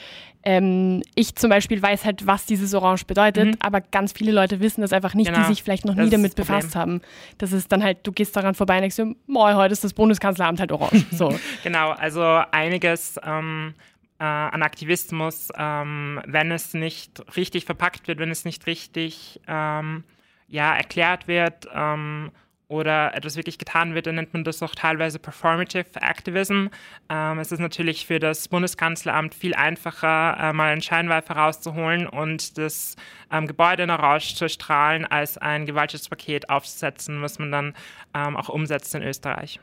ähm, 0.47 1.03
ich 1.17 1.35
zum 1.35 1.51
Beispiel 1.51 1.83
weiß 1.83 2.05
halt, 2.05 2.29
was 2.29 2.47
dieses 2.47 2.73
Orange 2.73 3.05
bedeutet, 3.05 3.47
mhm. 3.47 3.57
aber 3.59 3.81
ganz 3.81 4.13
viele 4.13 4.31
Leute 4.31 4.61
wissen 4.61 4.81
das 4.81 4.93
einfach 4.93 5.15
nicht, 5.15 5.27
genau. 5.27 5.41
die 5.41 5.47
sich 5.47 5.65
vielleicht 5.65 5.85
noch 5.85 5.97
das 5.97 6.05
nie 6.05 6.11
damit 6.11 6.37
befasst 6.37 6.77
haben. 6.77 7.01
Das 7.39 7.53
ist 7.53 7.73
dann 7.73 7.83
halt, 7.83 8.07
du 8.07 8.13
gehst 8.13 8.37
daran 8.37 8.55
vorbei 8.55 8.77
und 8.77 8.83
denkst 8.83 8.97
dir, 8.97 9.15
heute 9.35 9.73
ist 9.73 9.83
das 9.83 9.93
Bundeskanzleramt 9.93 10.61
halt 10.61 10.71
orange. 10.71 11.05
So. 11.17 11.35
genau, 11.65 11.91
also 11.91 12.23
einiges 12.53 13.19
ähm, 13.25 13.75
äh, 14.21 14.25
an 14.25 14.63
Aktivismus, 14.63 15.49
ähm, 15.57 16.21
wenn 16.27 16.53
es 16.53 16.75
nicht 16.75 17.25
richtig 17.37 17.65
verpackt 17.65 18.07
wird, 18.07 18.19
wenn 18.21 18.31
es 18.31 18.45
nicht 18.45 18.67
richtig 18.67 19.41
ähm, 19.49 20.05
ja, 20.47 20.77
erklärt 20.77 21.27
wird 21.27 21.67
ähm, 21.75 22.31
oder 22.69 23.15
etwas 23.15 23.37
wirklich 23.37 23.59
getan 23.59 23.95
wird, 23.95 24.07
dann 24.07 24.17
nennt 24.17 24.33
man 24.33 24.43
das 24.43 24.63
auch 24.63 24.75
teilweise 24.75 25.19
Performative 25.19 25.85
Activism. 26.01 26.67
Ähm, 27.09 27.39
es 27.39 27.53
ist 27.53 27.61
natürlich 27.61 28.07
für 28.07 28.19
das 28.19 28.49
Bundeskanzleramt 28.49 29.35
viel 29.35 29.55
einfacher, 29.55 30.37
äh, 30.41 30.53
mal 30.53 30.73
einen 30.73 30.83
Scheinwerfer 30.83 31.37
rauszuholen 31.37 32.09
und 32.09 32.59
das 32.59 32.97
ähm, 33.31 33.47
Gebäude 33.47 33.85
in 33.85 33.91
Orange 33.91 34.35
zu 34.35 34.49
strahlen, 34.49 35.05
als 35.05 35.39
ein 35.39 35.67
Gewaltschutzpaket 35.67 36.51
aufzusetzen, 36.51 37.23
was 37.23 37.39
man 37.39 37.53
dann 37.53 37.75
ähm, 38.15 38.37
auch 38.37 38.49
umsetzt 38.49 38.95
in 38.95 39.03
Österreich. 39.03 39.61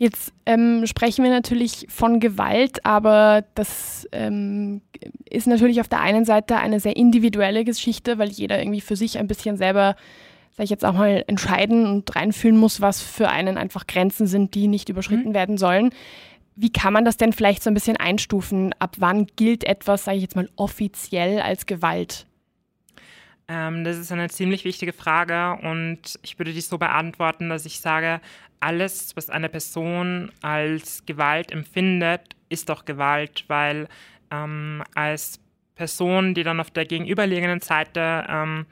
Jetzt 0.00 0.32
ähm, 0.46 0.86
sprechen 0.86 1.24
wir 1.24 1.30
natürlich 1.30 1.86
von 1.88 2.20
Gewalt, 2.20 2.84
aber 2.84 3.44
das 3.54 4.08
ähm, 4.12 4.80
ist 5.28 5.48
natürlich 5.48 5.80
auf 5.80 5.88
der 5.88 6.00
einen 6.00 6.24
Seite 6.24 6.56
eine 6.56 6.78
sehr 6.78 6.96
individuelle 6.96 7.64
Geschichte, 7.64 8.16
weil 8.18 8.28
jeder 8.28 8.60
irgendwie 8.60 8.80
für 8.80 8.94
sich 8.94 9.18
ein 9.18 9.26
bisschen 9.26 9.56
selber 9.56 9.96
ich 10.64 10.70
jetzt 10.70 10.84
auch 10.84 10.94
mal, 10.94 11.24
entscheiden 11.26 11.86
und 11.86 12.14
reinfühlen 12.16 12.56
muss, 12.56 12.80
was 12.80 13.02
für 13.02 13.28
einen 13.28 13.58
einfach 13.58 13.86
Grenzen 13.86 14.26
sind, 14.26 14.54
die 14.54 14.68
nicht 14.68 14.88
überschritten 14.88 15.30
mhm. 15.30 15.34
werden 15.34 15.58
sollen. 15.58 15.90
Wie 16.56 16.72
kann 16.72 16.92
man 16.92 17.04
das 17.04 17.16
denn 17.16 17.32
vielleicht 17.32 17.62
so 17.62 17.70
ein 17.70 17.74
bisschen 17.74 17.96
einstufen? 17.96 18.74
Ab 18.80 18.96
wann 18.98 19.26
gilt 19.36 19.62
etwas, 19.64 20.04
sage 20.04 20.16
ich 20.16 20.22
jetzt 20.24 20.36
mal, 20.36 20.48
offiziell 20.56 21.40
als 21.40 21.66
Gewalt? 21.66 22.26
Ähm, 23.46 23.84
das 23.84 23.96
ist 23.96 24.12
eine 24.12 24.28
ziemlich 24.28 24.64
wichtige 24.64 24.92
Frage 24.92 25.58
und 25.62 26.18
ich 26.22 26.38
würde 26.38 26.52
die 26.52 26.60
so 26.60 26.76
beantworten, 26.76 27.48
dass 27.48 27.64
ich 27.64 27.80
sage, 27.80 28.20
alles, 28.60 29.16
was 29.16 29.30
eine 29.30 29.48
Person 29.48 30.32
als 30.42 31.06
Gewalt 31.06 31.52
empfindet, 31.52 32.22
ist 32.48 32.68
doch 32.68 32.84
Gewalt, 32.84 33.44
weil 33.46 33.88
ähm, 34.30 34.82
als 34.94 35.40
Person, 35.76 36.34
die 36.34 36.42
dann 36.42 36.60
auf 36.60 36.70
der 36.70 36.84
gegenüberliegenden 36.84 37.60
Seite 37.60 38.26
ähm, 38.28 38.66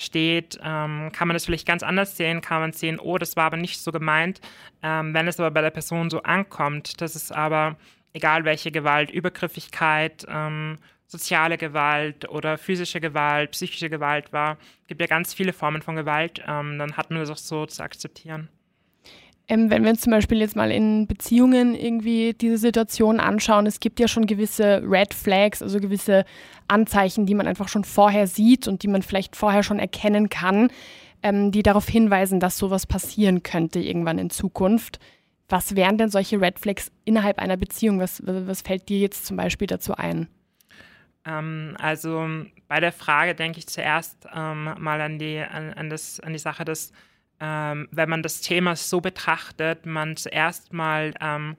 steht, 0.00 0.58
ähm, 0.64 1.10
kann 1.12 1.28
man 1.28 1.34
das 1.34 1.44
vielleicht 1.44 1.66
ganz 1.66 1.82
anders 1.82 2.16
sehen, 2.16 2.40
kann 2.40 2.60
man 2.60 2.72
sehen, 2.72 2.98
oh, 2.98 3.18
das 3.18 3.36
war 3.36 3.44
aber 3.44 3.58
nicht 3.58 3.80
so 3.80 3.92
gemeint. 3.92 4.40
Ähm, 4.82 5.12
wenn 5.12 5.28
es 5.28 5.38
aber 5.38 5.50
bei 5.50 5.60
der 5.60 5.70
Person 5.70 6.08
so 6.10 6.22
ankommt, 6.22 7.00
dass 7.00 7.14
es 7.14 7.30
aber, 7.30 7.76
egal 8.14 8.44
welche 8.44 8.70
Gewalt, 8.70 9.10
Übergriffigkeit, 9.10 10.26
ähm, 10.28 10.78
soziale 11.06 11.58
Gewalt 11.58 12.28
oder 12.28 12.56
physische 12.56 13.00
Gewalt, 13.00 13.50
psychische 13.50 13.90
Gewalt 13.90 14.32
war, 14.32 14.56
gibt 14.86 15.00
ja 15.00 15.06
ganz 15.06 15.34
viele 15.34 15.52
Formen 15.52 15.82
von 15.82 15.96
Gewalt, 15.96 16.42
ähm, 16.46 16.78
dann 16.78 16.96
hat 16.96 17.10
man 17.10 17.20
das 17.20 17.30
auch 17.30 17.36
so 17.36 17.66
zu 17.66 17.82
akzeptieren. 17.82 18.48
Ähm, 19.50 19.68
wenn 19.68 19.82
wir 19.82 19.90
uns 19.90 20.02
zum 20.02 20.12
Beispiel 20.12 20.38
jetzt 20.38 20.54
mal 20.54 20.70
in 20.70 21.08
Beziehungen 21.08 21.74
irgendwie 21.74 22.34
diese 22.34 22.56
Situation 22.56 23.18
anschauen, 23.18 23.66
es 23.66 23.80
gibt 23.80 23.98
ja 23.98 24.06
schon 24.06 24.26
gewisse 24.26 24.80
Red 24.86 25.12
Flags, 25.12 25.60
also 25.60 25.80
gewisse 25.80 26.24
Anzeichen, 26.68 27.26
die 27.26 27.34
man 27.34 27.48
einfach 27.48 27.66
schon 27.66 27.82
vorher 27.82 28.28
sieht 28.28 28.68
und 28.68 28.84
die 28.84 28.88
man 28.88 29.02
vielleicht 29.02 29.34
vorher 29.34 29.64
schon 29.64 29.80
erkennen 29.80 30.28
kann, 30.28 30.70
ähm, 31.24 31.50
die 31.50 31.64
darauf 31.64 31.88
hinweisen, 31.88 32.38
dass 32.38 32.58
sowas 32.58 32.86
passieren 32.86 33.42
könnte 33.42 33.80
irgendwann 33.80 34.18
in 34.18 34.30
Zukunft. 34.30 35.00
Was 35.48 35.74
wären 35.74 35.98
denn 35.98 36.10
solche 36.10 36.40
Red 36.40 36.60
Flags 36.60 36.92
innerhalb 37.04 37.40
einer 37.40 37.56
Beziehung? 37.56 37.98
Was, 37.98 38.22
was 38.24 38.62
fällt 38.62 38.88
dir 38.88 39.00
jetzt 39.00 39.26
zum 39.26 39.36
Beispiel 39.36 39.66
dazu 39.66 39.96
ein? 39.96 40.28
Ähm, 41.26 41.76
also 41.80 42.24
bei 42.68 42.78
der 42.78 42.92
Frage 42.92 43.34
denke 43.34 43.58
ich 43.58 43.66
zuerst 43.66 44.28
ähm, 44.32 44.74
mal 44.78 45.00
an 45.00 45.18
die, 45.18 45.38
an, 45.38 45.72
an, 45.72 45.90
das, 45.90 46.20
an 46.20 46.32
die 46.32 46.38
Sache, 46.38 46.64
dass 46.64 46.92
ähm, 47.40 47.88
wenn 47.90 48.08
man 48.08 48.22
das 48.22 48.40
Thema 48.40 48.76
so 48.76 49.00
betrachtet, 49.00 49.86
man 49.86 50.16
zuerst 50.16 50.72
mal 50.72 51.14
ähm, 51.20 51.56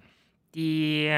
die 0.54 1.10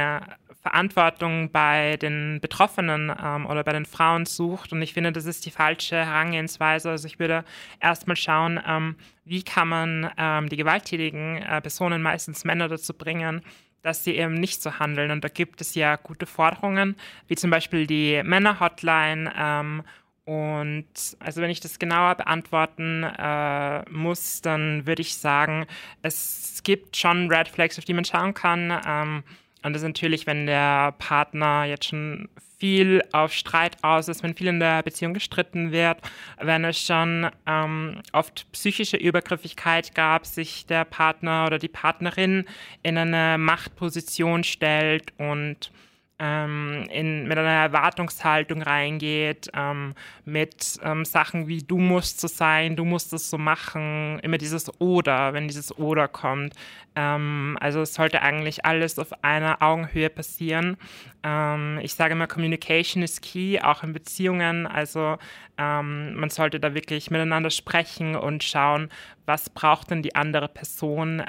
Verantwortung 0.63 1.51
bei 1.51 1.97
den 1.97 2.39
Betroffenen 2.39 3.11
ähm, 3.21 3.45
oder 3.45 3.65
bei 3.65 3.73
den 3.73 3.85
Frauen 3.85 4.25
sucht. 4.25 4.71
Und 4.71 4.81
ich 4.81 4.93
finde, 4.93 5.11
das 5.11 5.25
ist 5.25 5.45
die 5.45 5.51
falsche 5.51 5.97
Herangehensweise. 5.97 6.89
Also 6.89 7.05
ich 7.05 7.19
würde 7.19 7.43
erstmal 7.81 8.15
schauen, 8.15 8.59
ähm, 8.65 8.95
wie 9.25 9.43
kann 9.43 9.67
man 9.67 10.09
ähm, 10.17 10.47
die 10.47 10.55
gewalttätigen 10.55 11.37
äh, 11.37 11.61
Personen, 11.61 12.01
meistens 12.01 12.45
Männer, 12.45 12.69
dazu 12.69 12.93
bringen, 12.93 13.41
dass 13.81 14.05
sie 14.05 14.15
eben 14.15 14.35
nicht 14.35 14.61
so 14.61 14.79
handeln. 14.79 15.11
Und 15.11 15.25
da 15.25 15.27
gibt 15.27 15.59
es 15.59 15.75
ja 15.75 15.97
gute 15.97 16.25
Forderungen, 16.25 16.95
wie 17.27 17.35
zum 17.35 17.49
Beispiel 17.49 17.85
die 17.85 18.23
Männer-Hotline 18.23 19.33
ähm, 19.37 19.83
und 20.25 20.85
also 21.19 21.41
wenn 21.41 21.49
ich 21.49 21.59
das 21.59 21.79
genauer 21.79 22.15
beantworten 22.15 23.03
äh, 23.03 23.89
muss, 23.89 24.41
dann 24.41 24.85
würde 24.87 25.01
ich 25.01 25.15
sagen, 25.15 25.65
es 26.01 26.61
gibt 26.63 26.95
schon 26.95 27.29
Red 27.29 27.47
Flags, 27.49 27.77
auf 27.77 27.85
die 27.85 27.93
man 27.93 28.05
schauen 28.05 28.33
kann. 28.33 28.71
Ähm, 28.85 29.23
Und 29.63 29.73
das 29.73 29.81
ist 29.81 29.87
natürlich, 29.87 30.27
wenn 30.27 30.45
der 30.45 30.93
Partner 30.97 31.65
jetzt 31.65 31.85
schon 31.85 32.27
viel 32.57 33.01
auf 33.11 33.33
Streit 33.33 33.83
aus 33.83 34.07
ist, 34.07 34.23
wenn 34.23 34.35
viel 34.35 34.47
in 34.47 34.59
der 34.59 34.83
Beziehung 34.83 35.13
gestritten 35.13 35.71
wird, 35.71 35.97
wenn 36.39 36.63
es 36.63 36.79
schon 36.79 37.29
ähm, 37.45 38.01
oft 38.13 38.49
psychische 38.53 38.97
Übergriffigkeit 38.97 39.93
gab, 39.95 40.25
sich 40.25 40.65
der 40.65 40.85
Partner 40.85 41.45
oder 41.45 41.59
die 41.59 41.67
Partnerin 41.67 42.45
in 42.81 42.97
eine 42.97 43.37
Machtposition 43.37 44.43
stellt 44.43 45.11
und 45.17 45.71
ähm, 46.19 46.85
in, 46.91 47.27
mit 47.27 47.37
einer 47.37 47.49
Erwartungshaltung 47.49 48.61
reingeht, 48.61 49.49
ähm, 49.53 49.95
mit 50.25 50.79
ähm, 50.83 51.05
Sachen 51.05 51.47
wie 51.47 51.63
du 51.63 51.77
musst 51.77 52.21
so 52.21 52.27
sein, 52.27 52.75
du 52.75 52.85
musst 52.85 53.13
es 53.13 53.29
so 53.29 53.37
machen, 53.37 54.19
immer 54.19 54.37
dieses 54.37 54.71
Oder, 54.79 55.33
wenn 55.33 55.47
dieses 55.47 55.75
Oder 55.77 56.07
kommt. 56.07 56.53
Ähm, 56.95 57.57
also 57.59 57.81
es 57.81 57.95
sollte 57.95 58.21
eigentlich 58.21 58.65
alles 58.65 58.99
auf 58.99 59.23
einer 59.23 59.61
Augenhöhe 59.61 60.09
passieren. 60.09 60.77
Ähm, 61.23 61.79
ich 61.81 61.95
sage 61.95 62.13
immer, 62.13 62.27
Communication 62.27 63.01
is 63.01 63.19
key, 63.19 63.59
auch 63.59 63.81
in 63.83 63.93
Beziehungen. 63.93 64.67
Also 64.67 65.17
ähm, 65.57 66.13
man 66.13 66.29
sollte 66.29 66.59
da 66.59 66.75
wirklich 66.75 67.09
miteinander 67.09 67.49
sprechen 67.49 68.15
und 68.15 68.43
schauen, 68.43 68.89
was 69.25 69.49
braucht 69.49 69.89
denn 69.89 70.01
die 70.03 70.15
andere 70.15 70.49
Person, 70.49 71.19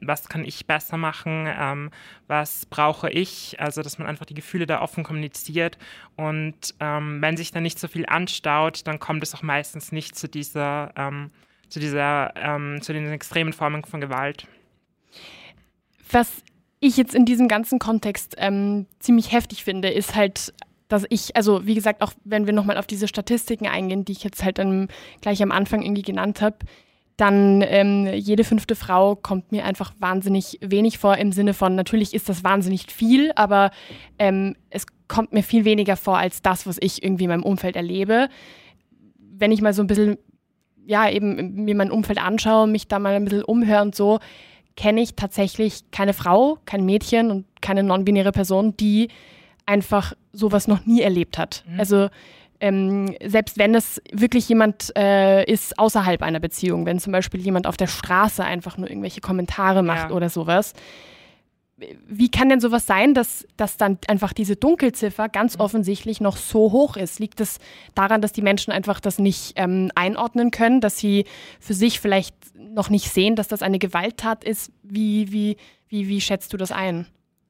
was 0.00 0.28
kann 0.28 0.44
ich 0.44 0.66
besser 0.66 0.96
machen, 0.96 1.92
was 2.26 2.66
brauche 2.66 3.08
ich, 3.08 3.60
also 3.60 3.82
dass 3.82 3.98
man 3.98 4.08
einfach 4.08 4.25
die 4.28 4.34
Gefühle 4.34 4.66
da 4.66 4.80
offen 4.82 5.04
kommuniziert 5.04 5.78
und 6.16 6.74
ähm, 6.80 7.20
wenn 7.20 7.36
sich 7.36 7.52
da 7.52 7.60
nicht 7.60 7.78
so 7.78 7.88
viel 7.88 8.06
anstaut, 8.06 8.86
dann 8.86 8.98
kommt 8.98 9.22
es 9.22 9.34
auch 9.34 9.42
meistens 9.42 9.92
nicht 9.92 10.16
zu 10.16 10.28
dieser, 10.28 10.92
ähm, 10.96 11.30
zu 11.68 11.80
dieser, 11.80 12.34
ähm, 12.36 12.80
zu 12.82 12.92
den 12.92 13.10
extremen 13.10 13.52
Formen 13.52 13.84
von 13.84 14.00
Gewalt. 14.00 14.46
Was 16.10 16.30
ich 16.80 16.96
jetzt 16.96 17.14
in 17.14 17.24
diesem 17.24 17.48
ganzen 17.48 17.78
Kontext 17.78 18.36
ziemlich 19.00 19.32
heftig 19.32 19.64
finde, 19.64 19.88
ist 19.88 20.14
halt 20.14 20.52
dass 20.88 21.04
ich, 21.08 21.34
also 21.34 21.66
wie 21.66 21.74
gesagt, 21.74 22.02
auch 22.02 22.12
wenn 22.24 22.46
wir 22.46 22.52
nochmal 22.52 22.78
auf 22.78 22.86
diese 22.86 23.08
Statistiken 23.08 23.66
eingehen, 23.66 24.04
die 24.04 24.12
ich 24.12 24.22
jetzt 24.22 24.44
halt 24.44 24.58
dann 24.58 24.88
gleich 25.20 25.42
am 25.42 25.50
Anfang 25.50 25.82
irgendwie 25.82 26.02
genannt 26.02 26.40
habe, 26.40 26.58
dann 27.16 27.62
ähm, 27.62 28.06
jede 28.12 28.44
fünfte 28.44 28.76
Frau 28.76 29.16
kommt 29.16 29.50
mir 29.50 29.64
einfach 29.64 29.92
wahnsinnig 29.98 30.58
wenig 30.60 30.98
vor 30.98 31.16
im 31.16 31.32
Sinne 31.32 31.54
von, 31.54 31.74
natürlich 31.74 32.12
ist 32.12 32.28
das 32.28 32.44
wahnsinnig 32.44 32.92
viel, 32.92 33.32
aber 33.36 33.70
ähm, 34.18 34.54
es 34.68 34.86
kommt 35.08 35.32
mir 35.32 35.42
viel 35.42 35.64
weniger 35.64 35.96
vor 35.96 36.18
als 36.18 36.42
das, 36.42 36.66
was 36.66 36.76
ich 36.80 37.02
irgendwie 37.02 37.24
in 37.24 37.30
meinem 37.30 37.42
Umfeld 37.42 37.76
erlebe. 37.76 38.28
Wenn 39.18 39.52
ich 39.52 39.62
mal 39.62 39.72
so 39.72 39.82
ein 39.82 39.86
bisschen, 39.86 40.18
ja, 40.84 41.08
eben 41.08 41.64
mir 41.64 41.74
mein 41.74 41.90
Umfeld 41.90 42.22
anschaue, 42.22 42.66
mich 42.66 42.86
da 42.86 42.98
mal 42.98 43.14
ein 43.14 43.24
bisschen 43.24 43.44
umhöre 43.44 43.82
und 43.82 43.94
so, 43.94 44.18
kenne 44.76 45.00
ich 45.00 45.14
tatsächlich 45.14 45.90
keine 45.90 46.12
Frau, 46.12 46.58
kein 46.66 46.84
Mädchen 46.84 47.30
und 47.30 47.46
keine 47.62 47.82
non-binäre 47.82 48.32
Person, 48.32 48.76
die 48.76 49.08
einfach 49.64 50.12
sowas 50.32 50.68
noch 50.68 50.84
nie 50.84 51.00
erlebt 51.00 51.38
hat. 51.38 51.64
Mhm. 51.66 51.80
Also 51.80 52.08
ähm, 52.60 53.14
selbst 53.24 53.58
wenn 53.58 53.74
es 53.74 54.00
wirklich 54.12 54.48
jemand 54.48 54.92
äh, 54.96 55.44
ist 55.44 55.78
außerhalb 55.78 56.22
einer 56.22 56.40
Beziehung, 56.40 56.86
wenn 56.86 56.98
zum 56.98 57.12
Beispiel 57.12 57.40
jemand 57.40 57.66
auf 57.66 57.76
der 57.76 57.86
Straße 57.86 58.44
einfach 58.44 58.78
nur 58.78 58.88
irgendwelche 58.88 59.20
Kommentare 59.20 59.82
macht 59.82 60.10
ja. 60.10 60.16
oder 60.16 60.28
sowas. 60.28 60.72
Wie 62.06 62.30
kann 62.30 62.48
denn 62.48 62.60
sowas 62.60 62.86
sein, 62.86 63.12
dass, 63.12 63.46
dass 63.58 63.76
dann 63.76 63.98
einfach 64.08 64.32
diese 64.32 64.56
Dunkelziffer 64.56 65.28
ganz 65.28 65.56
mhm. 65.56 65.60
offensichtlich 65.60 66.22
noch 66.22 66.38
so 66.38 66.72
hoch 66.72 66.96
ist? 66.96 67.18
Liegt 67.18 67.40
es 67.40 67.58
daran, 67.94 68.22
dass 68.22 68.32
die 68.32 68.40
Menschen 68.40 68.72
einfach 68.72 68.98
das 68.98 69.18
nicht 69.18 69.52
ähm, 69.56 69.90
einordnen 69.94 70.50
können, 70.50 70.80
dass 70.80 70.96
sie 70.96 71.26
für 71.60 71.74
sich 71.74 72.00
vielleicht 72.00 72.34
noch 72.58 72.88
nicht 72.88 73.10
sehen, 73.10 73.36
dass 73.36 73.48
das 73.48 73.60
eine 73.60 73.78
Gewalttat 73.78 74.42
ist? 74.42 74.72
Wie, 74.82 75.30
wie, 75.32 75.58
wie, 75.88 76.08
wie 76.08 76.20
schätzt 76.22 76.54
du 76.54 76.56
das 76.56 76.72
ein? 76.72 77.06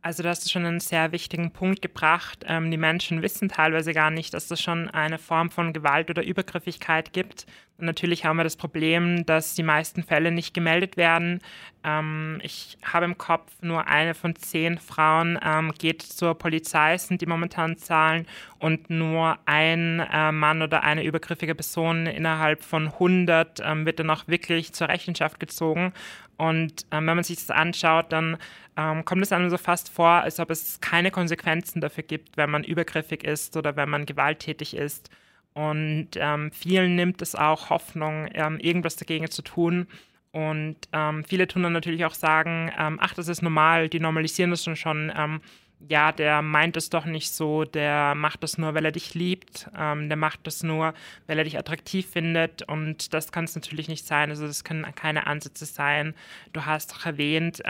Also 0.07 0.23
du 0.23 0.29
hast 0.29 0.49
schon 0.49 0.65
einen 0.65 0.79
sehr 0.79 1.11
wichtigen 1.11 1.51
Punkt 1.51 1.83
gebracht. 1.83 2.45
Ähm, 2.47 2.71
die 2.71 2.77
Menschen 2.77 3.23
wissen 3.23 3.49
teilweise 3.49 3.93
gar 3.93 4.13
nicht, 4.13 4.35
dass 4.35 4.49
es 4.53 4.63
schon 4.63 4.89
eine 4.89 5.19
Form 5.19 5.51
von 5.51 5.73
Gewalt 5.73 6.09
oder 6.11 6.23
Übergriffigkeit 6.25 7.13
gibt. 7.13 7.45
Und 7.77 7.87
natürlich 7.87 8.25
haben 8.25 8.37
wir 8.37 8.45
das 8.45 8.55
Problem, 8.55 9.27
dass 9.27 9.57
die 9.57 9.65
meisten 9.65 10.05
Fälle 10.05 10.31
nicht 10.31 10.55
gemeldet 10.55 10.97
werden. 10.97 11.41
Ähm, 11.83 12.39
ich 12.45 12.79
habe 12.85 13.05
im 13.05 13.19
Kopf, 13.19 13.51
nur 13.63 13.89
eine 13.89 14.15
von 14.15 14.37
zehn 14.37 14.79
Frauen 14.79 15.41
ähm, 15.45 15.73
geht 15.77 16.03
zur 16.03 16.39
Polizei, 16.39 16.97
sind 16.99 17.21
die 17.21 17.27
momentanen 17.27 17.77
Zahlen, 17.77 18.27
und 18.59 18.89
nur 18.89 19.39
ein 19.45 20.01
äh, 20.01 20.33
Mann 20.33 20.63
oder 20.63 20.83
eine 20.83 21.05
übergriffige 21.05 21.55
Person 21.55 22.07
innerhalb 22.07 22.65
von 22.65 22.87
100 22.87 23.61
ähm, 23.63 23.85
wird 23.85 24.01
dann 24.01 24.11
auch 24.11 24.27
wirklich 24.29 24.73
zur 24.73 24.89
Rechenschaft 24.89 25.39
gezogen. 25.41 25.93
Und 26.37 26.87
ähm, 26.91 27.07
wenn 27.07 27.17
man 27.17 27.25
sich 27.25 27.37
das 27.37 27.51
anschaut, 27.51 28.13
dann 28.13 28.37
ähm, 28.77 29.05
kommt 29.05 29.23
es 29.23 29.33
einem 29.33 29.49
so 29.51 29.57
fast 29.57 29.89
vor, 29.89 30.09
als 30.09 30.39
ob 30.39 30.51
es 30.51 30.81
keine 30.81 31.11
Konsequenzen 31.11 31.81
dafür 31.81 32.05
gibt, 32.05 32.37
wenn 32.37 32.51
man 32.51 32.65
übergriffig 32.65 33.25
ist 33.25 33.57
oder 33.57 33.77
wenn 33.77 33.89
man 33.89 34.07
gewalttätig 34.07 34.77
ist. 34.77 35.11
Und 35.55 36.11
ähm, 36.17 36.51
vielen 36.53 36.97
nimmt 36.97 37.23
es 37.23 37.35
auch 37.35 37.71
Hoffnung, 37.71 38.29
ähm, 38.35 38.59
irgendwas 38.59 38.97
dagegen 38.97 39.31
zu 39.31 39.41
tun. 39.41 39.87
Und 40.33 40.77
ähm, 40.93 41.25
viele 41.25 41.49
tun 41.49 41.63
dann 41.63 41.73
natürlich 41.73 42.05
auch 42.05 42.13
sagen, 42.13 42.71
ähm, 42.79 42.99
ach, 43.01 43.15
das 43.15 43.29
ist 43.29 43.41
normal, 43.41 43.89
die 43.89 44.01
normalisieren 44.01 44.51
das 44.51 44.63
schon. 44.63 45.11
Ähm, 45.17 45.41
ja, 45.89 46.13
der 46.13 46.43
meint 46.43 46.77
es 46.77 46.91
doch 46.91 47.05
nicht 47.05 47.33
so, 47.33 47.65
der 47.65 48.15
macht 48.15 48.43
das 48.43 48.59
nur, 48.59 48.75
weil 48.75 48.85
er 48.85 48.93
dich 48.93 49.15
liebt, 49.15 49.69
der 49.75 50.17
macht 50.17 50.47
das 50.47 50.63
nur, 50.63 50.95
weil 51.27 51.39
er 51.39 51.45
dich 51.45 51.59
attraktiv 51.59 52.09
findet. 52.11 52.63
Und 52.63 53.13
das 53.15 53.31
kann 53.31 53.45
es 53.45 53.55
natürlich 53.55 53.89
nicht 53.89 54.07
sein. 54.07 54.31
Also 54.31 54.47
das 54.47 54.65
können 54.65 54.87
keine 54.95 55.27
Ansätze 55.27 55.67
sein. 55.67 56.15
Du 56.53 56.65
hast 56.65 56.95
auch 56.95 57.07
erwähnt, 57.07 57.63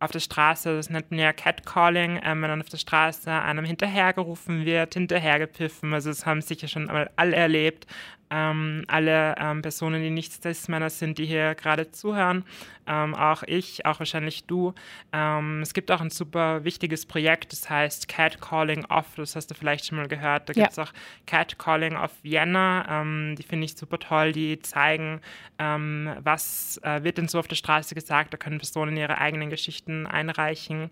auf 0.00 0.10
der 0.10 0.20
Straße, 0.20 0.74
das 0.74 0.88
nennt 0.88 1.10
man 1.10 1.20
ja 1.20 1.32
Catcalling, 1.32 2.20
ähm, 2.24 2.40
wenn 2.40 2.48
dann 2.48 2.62
auf 2.62 2.70
der 2.70 2.78
Straße 2.78 3.30
einem 3.30 3.66
hinterhergerufen 3.66 4.64
wird, 4.64 4.94
hinterhergepfiffen. 4.94 5.92
Also 5.92 6.08
das 6.08 6.24
haben 6.24 6.40
sicher 6.40 6.68
schon 6.68 6.88
alle 6.88 7.36
erlebt 7.36 7.86
ähm, 8.30 8.84
alle 8.88 9.34
ähm, 9.38 9.62
Personen, 9.62 10.02
die 10.02 10.10
nicht 10.10 10.32
Cis-Männer 10.32 10.90
sind, 10.90 11.18
die 11.18 11.26
hier 11.26 11.54
gerade 11.54 11.90
zuhören, 11.90 12.44
ähm, 12.86 13.14
auch 13.14 13.42
ich, 13.44 13.86
auch 13.86 13.98
wahrscheinlich 13.98 14.44
du. 14.44 14.72
Ähm, 15.12 15.62
es 15.62 15.74
gibt 15.74 15.90
auch 15.90 16.00
ein 16.00 16.10
super 16.10 16.64
wichtiges 16.64 17.06
Projekt, 17.06 17.52
das 17.52 17.68
heißt 17.68 18.08
Catcalling 18.08 18.84
Off, 18.86 19.06
das 19.16 19.36
hast 19.36 19.50
du 19.50 19.54
vielleicht 19.54 19.86
schon 19.86 19.98
mal 19.98 20.08
gehört. 20.08 20.48
Da 20.48 20.52
gibt 20.52 20.70
es 20.70 20.78
auch 20.78 20.92
Catcalling 21.26 21.96
of 21.96 22.12
Vienna, 22.22 23.02
ähm, 23.02 23.34
die 23.36 23.42
finde 23.42 23.64
ich 23.64 23.76
super 23.76 23.98
toll, 23.98 24.32
die 24.32 24.58
zeigen, 24.60 25.20
was 25.58 26.80
äh, 26.82 27.04
wird 27.04 27.18
denn 27.18 27.28
so 27.28 27.38
auf 27.38 27.46
der 27.46 27.56
Straße 27.56 27.94
gesagt, 27.94 28.32
da 28.32 28.38
können 28.38 28.56
Personen 28.56 28.96
ihre 28.96 29.18
eigenen 29.18 29.50
Geschichten 29.50 30.06
einreichen. 30.06 30.90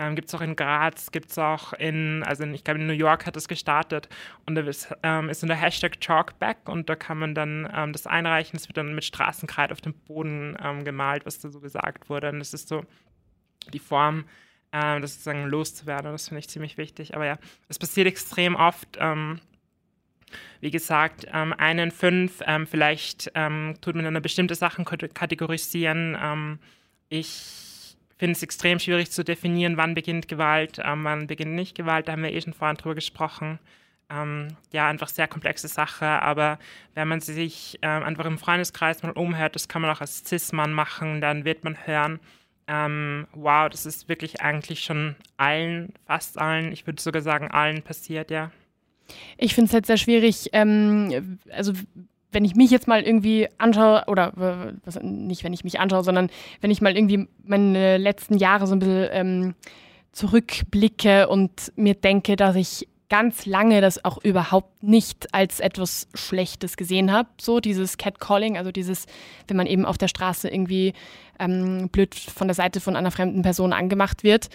Ähm, 0.00 0.14
gibt 0.14 0.28
es 0.28 0.34
auch 0.34 0.40
in 0.40 0.56
Graz, 0.56 1.12
gibt 1.12 1.30
es 1.30 1.36
auch 1.36 1.74
in, 1.74 2.22
also 2.22 2.42
in, 2.42 2.54
ich 2.54 2.64
glaube 2.64 2.80
in 2.80 2.86
New 2.86 2.94
York 2.94 3.26
hat 3.26 3.36
es 3.36 3.48
gestartet 3.48 4.08
und 4.46 4.54
da 4.54 4.62
ist, 4.62 4.88
ähm, 5.02 5.28
ist 5.28 5.42
in 5.42 5.48
der 5.48 5.58
Hashtag 5.58 6.00
Chalkback 6.00 6.70
und 6.70 6.88
da 6.88 6.96
kann 6.96 7.18
man 7.18 7.34
dann 7.34 7.70
ähm, 7.70 7.92
das 7.92 8.06
einreichen, 8.06 8.56
es 8.56 8.66
wird 8.66 8.78
dann 8.78 8.94
mit 8.94 9.04
Straßenkreid 9.04 9.72
auf 9.72 9.82
dem 9.82 9.92
Boden 9.92 10.56
ähm, 10.64 10.84
gemalt, 10.84 11.26
was 11.26 11.38
da 11.38 11.50
so 11.50 11.60
gesagt 11.60 12.08
wurde. 12.08 12.30
Und 12.30 12.38
das 12.38 12.54
ist 12.54 12.68
so 12.68 12.82
die 13.74 13.78
Form, 13.78 14.24
äh, 14.72 14.98
das 15.02 15.12
sozusagen 15.12 15.44
loszuwerden, 15.44 16.12
das 16.12 16.28
finde 16.28 16.38
ich 16.38 16.48
ziemlich 16.48 16.78
wichtig, 16.78 17.14
aber 17.14 17.26
ja, 17.26 17.38
es 17.68 17.78
passiert 17.78 18.06
extrem 18.06 18.56
oft, 18.56 18.96
ähm, 18.98 19.38
wie 20.60 20.70
gesagt, 20.70 21.26
ähm, 21.30 21.52
einen 21.52 21.90
fünf, 21.90 22.40
ähm, 22.46 22.66
vielleicht 22.66 23.30
ähm, 23.34 23.74
tut 23.82 23.96
man 23.96 24.06
eine 24.06 24.22
bestimmte 24.22 24.54
Sachen 24.54 24.86
kategorisieren. 24.86 26.16
Ähm, 26.18 26.58
ich 27.10 27.69
finde 28.20 28.32
es 28.32 28.42
extrem 28.42 28.78
schwierig 28.78 29.10
zu 29.10 29.24
definieren, 29.24 29.78
wann 29.78 29.94
beginnt 29.94 30.28
Gewalt, 30.28 30.78
ähm, 30.84 31.04
wann 31.04 31.26
beginnt 31.26 31.54
nicht 31.54 31.74
Gewalt. 31.74 32.06
Da 32.06 32.12
haben 32.12 32.22
wir 32.22 32.32
eh 32.32 32.40
schon 32.40 32.52
vorhin 32.52 32.76
drüber 32.76 32.94
gesprochen. 32.94 33.58
Ähm, 34.10 34.48
ja, 34.72 34.88
einfach 34.88 35.08
sehr 35.08 35.26
komplexe 35.26 35.68
Sache, 35.68 36.04
aber 36.04 36.58
wenn 36.94 37.08
man 37.08 37.20
sich 37.20 37.78
ähm, 37.80 38.02
einfach 38.02 38.26
im 38.26 38.38
Freundeskreis 38.38 39.02
mal 39.02 39.12
umhört, 39.12 39.54
das 39.54 39.68
kann 39.68 39.80
man 39.80 39.90
auch 39.90 40.02
als 40.02 40.22
Cis-Mann 40.26 40.72
machen, 40.72 41.22
dann 41.22 41.46
wird 41.46 41.64
man 41.64 41.86
hören, 41.86 42.20
ähm, 42.66 43.26
wow, 43.32 43.70
das 43.70 43.86
ist 43.86 44.08
wirklich 44.10 44.42
eigentlich 44.42 44.84
schon 44.84 45.16
allen, 45.38 45.94
fast 46.06 46.38
allen, 46.38 46.72
ich 46.72 46.86
würde 46.86 47.00
sogar 47.00 47.22
sagen 47.22 47.50
allen 47.50 47.82
passiert, 47.82 48.30
ja. 48.30 48.50
Ich 49.38 49.54
finde 49.54 49.68
es 49.68 49.74
halt 49.74 49.86
sehr 49.86 49.96
schwierig, 49.96 50.50
ähm, 50.52 51.38
also 51.50 51.72
wenn 52.32 52.44
ich 52.44 52.54
mich 52.54 52.70
jetzt 52.70 52.88
mal 52.88 53.02
irgendwie 53.02 53.48
anschaue, 53.58 54.04
oder 54.06 54.32
was, 54.84 54.98
nicht 55.02 55.44
wenn 55.44 55.52
ich 55.52 55.64
mich 55.64 55.80
anschaue, 55.80 56.04
sondern 56.04 56.30
wenn 56.60 56.70
ich 56.70 56.80
mal 56.80 56.96
irgendwie 56.96 57.28
meine 57.44 57.96
letzten 57.98 58.36
Jahre 58.36 58.66
so 58.66 58.74
ein 58.74 58.78
bisschen 58.78 59.08
ähm, 59.12 59.54
zurückblicke 60.12 61.28
und 61.28 61.72
mir 61.76 61.94
denke, 61.94 62.36
dass 62.36 62.56
ich 62.56 62.88
ganz 63.10 63.44
lange 63.44 63.80
das 63.80 64.04
auch 64.04 64.22
überhaupt 64.22 64.82
nicht 64.82 65.34
als 65.34 65.60
etwas 65.60 66.08
Schlechtes 66.14 66.76
gesehen 66.76 67.12
habe. 67.12 67.28
So 67.40 67.60
dieses 67.60 67.98
Catcalling, 67.98 68.56
also 68.56 68.70
dieses, 68.70 69.06
wenn 69.48 69.56
man 69.56 69.66
eben 69.66 69.84
auf 69.84 69.98
der 69.98 70.08
Straße 70.08 70.48
irgendwie 70.48 70.94
ähm, 71.40 71.88
blöd 71.90 72.14
von 72.14 72.46
der 72.46 72.54
Seite 72.54 72.80
von 72.80 72.96
einer 72.96 73.10
fremden 73.10 73.42
Person 73.42 73.72
angemacht 73.72 74.22
wird. 74.22 74.48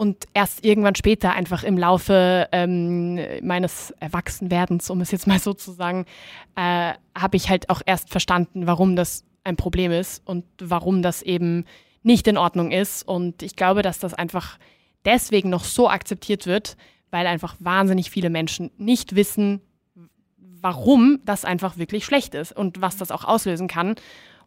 Und 0.00 0.24
erst 0.32 0.64
irgendwann 0.64 0.94
später, 0.94 1.34
einfach 1.34 1.62
im 1.62 1.76
Laufe 1.76 2.48
ähm, 2.52 3.20
meines 3.42 3.90
Erwachsenwerdens, 4.00 4.88
um 4.88 5.02
es 5.02 5.10
jetzt 5.10 5.26
mal 5.26 5.38
so 5.38 5.52
zu 5.52 5.72
sagen, 5.72 6.06
äh, 6.56 6.94
habe 7.14 7.36
ich 7.36 7.50
halt 7.50 7.68
auch 7.68 7.82
erst 7.84 8.08
verstanden, 8.08 8.66
warum 8.66 8.96
das 8.96 9.26
ein 9.44 9.56
Problem 9.56 9.92
ist 9.92 10.26
und 10.26 10.46
warum 10.58 11.02
das 11.02 11.20
eben 11.20 11.66
nicht 12.02 12.26
in 12.28 12.38
Ordnung 12.38 12.70
ist. 12.70 13.06
Und 13.06 13.42
ich 13.42 13.56
glaube, 13.56 13.82
dass 13.82 13.98
das 13.98 14.14
einfach 14.14 14.58
deswegen 15.04 15.50
noch 15.50 15.64
so 15.64 15.90
akzeptiert 15.90 16.46
wird, 16.46 16.78
weil 17.10 17.26
einfach 17.26 17.56
wahnsinnig 17.58 18.08
viele 18.08 18.30
Menschen 18.30 18.70
nicht 18.78 19.16
wissen, 19.16 19.60
warum 20.38 21.18
das 21.26 21.44
einfach 21.44 21.76
wirklich 21.76 22.06
schlecht 22.06 22.34
ist 22.34 22.52
und 22.56 22.80
was 22.80 22.96
das 22.96 23.10
auch 23.10 23.24
auslösen 23.24 23.68
kann 23.68 23.96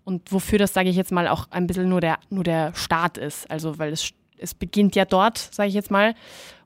und 0.04 0.32
wofür 0.32 0.58
das, 0.58 0.74
sage 0.74 0.90
ich 0.90 0.96
jetzt 0.96 1.12
mal, 1.12 1.28
auch 1.28 1.52
ein 1.52 1.68
bisschen 1.68 1.90
nur 1.90 2.02
der, 2.02 2.18
nur 2.32 2.44
der 2.44 2.74
Start 2.74 3.20
ist. 3.20 3.52
Also 3.52 3.78
weil 3.78 3.94
es, 3.94 4.14
es 4.44 4.54
beginnt 4.54 4.96
ja 4.96 5.06
dort, 5.06 5.38
sage 5.38 5.70
ich 5.70 5.76
jetzt 5.76 5.92
mal, 5.92 6.14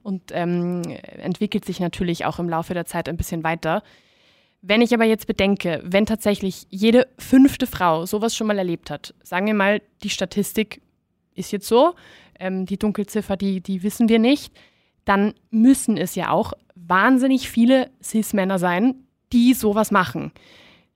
und 0.04 0.32
ähm, 0.32 0.82
entwickelt 1.18 1.66
sich 1.66 1.80
natürlich 1.80 2.26
auch 2.26 2.40
im 2.40 2.50
Laufe 2.50 2.74
der 2.74 2.86
Zeit 2.86 3.08
ein 3.08 3.18
bisschen 3.18 3.44
weiter. 3.44 3.84
Wenn 4.62 4.82
ich 4.82 4.94
aber 4.94 5.06
jetzt 5.06 5.28
bedenke, 5.28 5.82
wenn 5.86 6.06
tatsächlich 6.06 6.66
jede 6.70 7.08
fünfte 7.20 7.68
Frau 7.68 8.06
sowas 8.06 8.36
schon 8.36 8.48
mal 8.48 8.58
erlebt 8.58 8.90
hat, 8.90 9.14
sagen 9.24 9.46
wir 9.46 9.54
mal, 9.54 9.82
die 10.04 10.10
Statistik 10.10 10.82
ist 11.36 11.52
jetzt 11.52 11.68
so, 11.68 11.94
ähm, 12.40 12.66
die 12.66 12.78
Dunkelziffer, 12.78 13.38
die, 13.38 13.62
die 13.62 13.84
wissen 13.84 14.10
wir 14.10 14.20
nicht, 14.20 14.52
dann 15.06 15.34
müssen 15.52 15.96
es 15.98 16.16
ja 16.16 16.32
auch 16.32 16.54
wahnsinnig 16.76 17.50
viele 17.50 17.90
Cis-Männer 18.04 18.60
sein, 18.60 18.96
die 19.32 19.54
sowas 19.54 19.92
machen. 19.92 20.32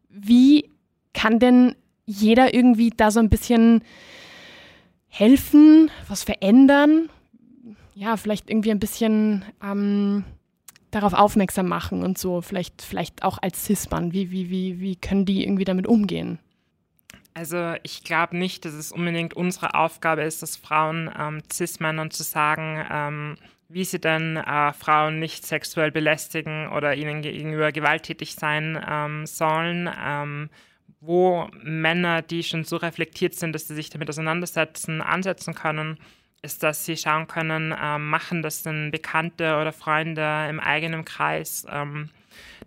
Wie 0.09 0.69
kann 1.13 1.39
denn 1.39 1.75
jeder 2.05 2.53
irgendwie 2.53 2.89
da 2.89 3.11
so 3.11 3.19
ein 3.19 3.29
bisschen 3.29 3.83
helfen, 5.11 5.91
was 6.07 6.23
verändern? 6.23 7.09
Ja, 7.93 8.17
vielleicht 8.17 8.49
irgendwie 8.49 8.71
ein 8.71 8.79
bisschen 8.79 9.45
ähm, 9.61 10.23
darauf 10.89 11.13
aufmerksam 11.13 11.67
machen 11.67 12.01
und 12.01 12.17
so, 12.17 12.41
vielleicht, 12.41 12.81
vielleicht 12.81 13.23
auch 13.23 13.37
als 13.41 13.65
Cis-Mann. 13.65 14.13
Wie, 14.13 14.31
wie, 14.31 14.49
wie, 14.49 14.79
wie 14.79 14.95
können 14.95 15.25
die 15.25 15.43
irgendwie 15.43 15.65
damit 15.65 15.85
umgehen? 15.85 16.39
Also 17.33 17.75
ich 17.83 18.03
glaube 18.03 18.37
nicht, 18.37 18.65
dass 18.65 18.73
es 18.73 18.91
unbedingt 18.91 19.33
unsere 19.33 19.75
Aufgabe 19.75 20.23
ist, 20.23 20.41
dass 20.41 20.57
Frauen 20.57 21.09
ähm, 21.17 21.43
Cis-Männern 21.51 22.11
zu 22.11 22.23
sagen, 22.23 22.85
ähm, 22.89 23.37
wie 23.69 23.85
sie 23.85 23.99
denn 23.99 24.37
äh, 24.37 24.73
Frauen 24.73 25.19
nicht 25.19 25.45
sexuell 25.45 25.91
belästigen 25.91 26.69
oder 26.69 26.95
ihnen 26.95 27.21
gegenüber 27.21 27.71
gewalttätig 27.71 28.35
sein 28.35 28.81
ähm, 28.89 29.25
sollen, 29.25 29.89
ähm, 30.03 30.49
wo 31.01 31.49
Männer, 31.63 32.21
die 32.21 32.43
schon 32.43 32.63
so 32.63 32.77
reflektiert 32.77 33.33
sind, 33.33 33.53
dass 33.53 33.67
sie 33.67 33.75
sich 33.75 33.89
damit 33.89 34.09
auseinandersetzen, 34.09 35.01
ansetzen 35.01 35.55
können, 35.55 35.97
ist, 36.43 36.63
dass 36.63 36.85
sie 36.85 36.95
schauen 36.95 37.27
können, 37.27 37.75
ähm, 37.79 38.09
machen 38.09 38.41
das 38.41 38.63
denn 38.63 38.91
Bekannte 38.91 39.57
oder 39.57 39.73
Freunde 39.73 40.47
im 40.49 40.59
eigenen 40.59 41.03
Kreis. 41.03 41.65
Ähm, 41.69 42.09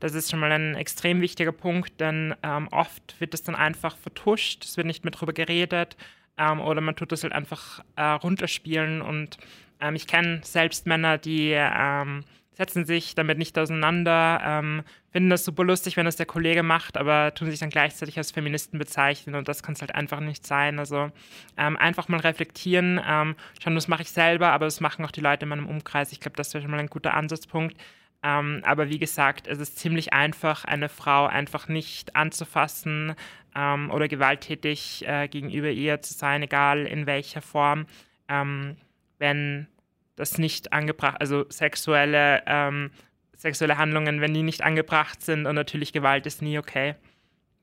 das 0.00 0.14
ist 0.14 0.30
schon 0.30 0.40
mal 0.40 0.52
ein 0.52 0.74
extrem 0.74 1.20
wichtiger 1.20 1.52
Punkt, 1.52 2.00
denn 2.00 2.34
ähm, 2.42 2.68
oft 2.68 3.20
wird 3.20 3.32
das 3.32 3.42
dann 3.42 3.54
einfach 3.54 3.96
vertuscht, 3.96 4.64
es 4.64 4.76
wird 4.76 4.86
nicht 4.86 5.04
mehr 5.04 5.12
darüber 5.12 5.32
geredet 5.32 5.96
ähm, 6.36 6.60
oder 6.60 6.80
man 6.80 6.96
tut 6.96 7.12
das 7.12 7.22
halt 7.22 7.32
einfach 7.32 7.84
äh, 7.96 8.02
runterspielen 8.02 9.00
und 9.00 9.38
ähm, 9.80 9.94
ich 9.94 10.06
kenne 10.06 10.40
selbst 10.42 10.86
Männer, 10.86 11.18
die 11.18 11.52
ähm, 11.54 12.24
setzen 12.54 12.84
sich 12.84 13.14
damit 13.14 13.38
nicht 13.38 13.58
auseinander, 13.58 14.40
ähm, 14.44 14.82
finden 15.10 15.30
das 15.30 15.44
super 15.44 15.64
lustig, 15.64 15.96
wenn 15.96 16.06
das 16.06 16.16
der 16.16 16.26
Kollege 16.26 16.62
macht, 16.62 16.96
aber 16.96 17.34
tun 17.34 17.50
sich 17.50 17.60
dann 17.60 17.70
gleichzeitig 17.70 18.16
als 18.16 18.30
Feministen 18.30 18.78
bezeichnen 18.78 19.34
und 19.34 19.48
das 19.48 19.62
kann 19.62 19.74
es 19.74 19.80
halt 19.80 19.94
einfach 19.94 20.20
nicht 20.20 20.46
sein. 20.46 20.78
Also 20.78 21.10
ähm, 21.56 21.76
einfach 21.76 22.08
mal 22.08 22.20
reflektieren, 22.20 23.00
ähm, 23.06 23.36
schon 23.62 23.74
das 23.74 23.88
mache 23.88 24.02
ich 24.02 24.10
selber, 24.10 24.52
aber 24.52 24.66
das 24.66 24.80
machen 24.80 25.04
auch 25.04 25.10
die 25.10 25.20
Leute 25.20 25.44
in 25.44 25.50
meinem 25.50 25.68
Umkreis. 25.68 26.12
Ich 26.12 26.20
glaube, 26.20 26.36
das 26.36 26.54
wäre 26.54 26.62
schon 26.62 26.70
mal 26.70 26.80
ein 26.80 26.88
guter 26.88 27.14
Ansatzpunkt. 27.14 27.76
Ähm, 28.22 28.62
aber 28.64 28.88
wie 28.88 28.98
gesagt, 28.98 29.46
es 29.46 29.58
ist 29.58 29.78
ziemlich 29.78 30.14
einfach, 30.14 30.64
eine 30.64 30.88
Frau 30.88 31.26
einfach 31.26 31.68
nicht 31.68 32.16
anzufassen 32.16 33.14
ähm, 33.54 33.90
oder 33.90 34.08
gewalttätig 34.08 35.04
äh, 35.06 35.28
gegenüber 35.28 35.68
ihr 35.68 36.00
zu 36.00 36.14
sein, 36.14 36.42
egal 36.42 36.86
in 36.86 37.06
welcher 37.06 37.42
Form, 37.42 37.86
ähm, 38.28 38.76
wenn 39.18 39.66
das 40.16 40.38
nicht 40.38 40.72
angebracht, 40.72 41.16
also 41.20 41.44
sexuelle, 41.48 42.42
ähm, 42.46 42.90
sexuelle 43.36 43.78
Handlungen, 43.78 44.20
wenn 44.20 44.34
die 44.34 44.42
nicht 44.42 44.62
angebracht 44.62 45.22
sind 45.22 45.46
und 45.46 45.54
natürlich 45.54 45.92
Gewalt 45.92 46.26
ist 46.26 46.42
nie 46.42 46.58
okay. 46.58 46.94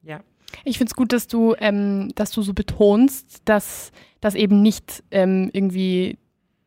Ja. 0.03 0.21
Ich 0.65 0.77
finde 0.77 0.91
es 0.91 0.95
gut, 0.95 1.13
dass 1.13 1.27
du, 1.27 1.55
ähm, 1.59 2.11
dass 2.15 2.31
du 2.31 2.41
so 2.41 2.53
betonst, 2.53 3.41
dass 3.45 3.91
das 4.19 4.35
eben 4.35 4.61
nicht 4.61 5.03
ähm, 5.11 5.49
irgendwie 5.53 6.17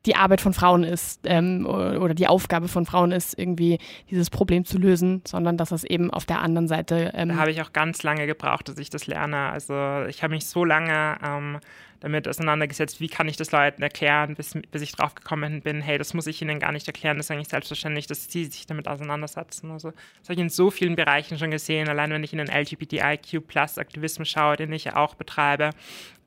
die 0.07 0.17
Arbeit 0.17 0.41
von 0.41 0.53
Frauen 0.53 0.85
ist 0.85 1.21
ähm, 1.25 1.67
oder 1.67 2.15
die 2.15 2.27
Aufgabe 2.27 2.69
von 2.69 2.85
Frauen 2.87 3.13
ist, 3.13 3.39
irgendwie 3.39 3.79
dieses 4.11 4.31
Problem 4.31 4.65
zu 4.65 4.79
lösen, 4.79 5.23
sondern 5.27 5.57
dass 5.57 5.71
das 5.71 5.85
eben 5.85 6.11
auf 6.11 6.27
der 6.27 6.41
anderen 6.41 6.69
Seite. 6.69 7.13
Ähm 7.15 7.31
da 7.31 7.37
habe 7.37 7.51
ich 7.51 7.63
auch 7.63 7.73
ganz 7.73 8.03
lange 8.03 8.27
gebraucht, 8.27 8.69
dass 8.69 8.79
ich 8.79 8.91
das 8.91 9.07
lerne. 9.07 9.51
Also 9.51 10.05
ich 10.09 10.23
habe 10.23 10.35
mich 10.35 10.47
so 10.47 10.65
lange 10.65 11.17
ähm, 11.25 11.59
damit 12.05 12.29
auseinandergesetzt, 12.29 13.01
wie 13.01 13.09
kann 13.09 13.29
ich 13.29 13.39
das 13.39 13.51
Leuten 13.51 13.83
erklären, 13.83 14.35
bis, 14.35 14.53
bis 14.71 14.83
ich 14.83 14.93
drauf 14.93 15.15
gekommen 15.15 15.63
bin, 15.63 15.81
hey, 15.81 15.97
das 15.97 16.13
muss 16.13 16.27
ich 16.27 16.43
ihnen 16.43 16.61
gar 16.61 16.71
nicht 16.71 16.87
erklären, 16.87 17.17
das 17.17 17.27
ist 17.27 17.31
eigentlich 17.31 17.49
selbstverständlich, 17.49 18.07
dass 18.07 18.31
sie 18.31 18.45
sich 18.45 18.67
damit 18.67 18.89
auseinandersetzen. 18.89 19.71
Also 19.71 19.91
das 19.91 20.29
habe 20.29 20.35
ich 20.35 20.41
in 20.41 20.51
so 20.51 20.71
vielen 20.71 20.97
Bereichen 20.97 21.39
schon 21.39 21.51
gesehen, 21.51 21.89
allein 21.89 22.11
wenn 22.11 22.23
ich 22.23 22.35
in 22.35 22.41
den 22.41 22.49
LGBTIQ-Plus-Aktivismus 22.49 24.29
schaue, 24.29 24.57
den 24.57 24.71
ich 24.73 24.85
ja 24.85 24.97
auch 24.97 25.15
betreibe, 25.15 25.71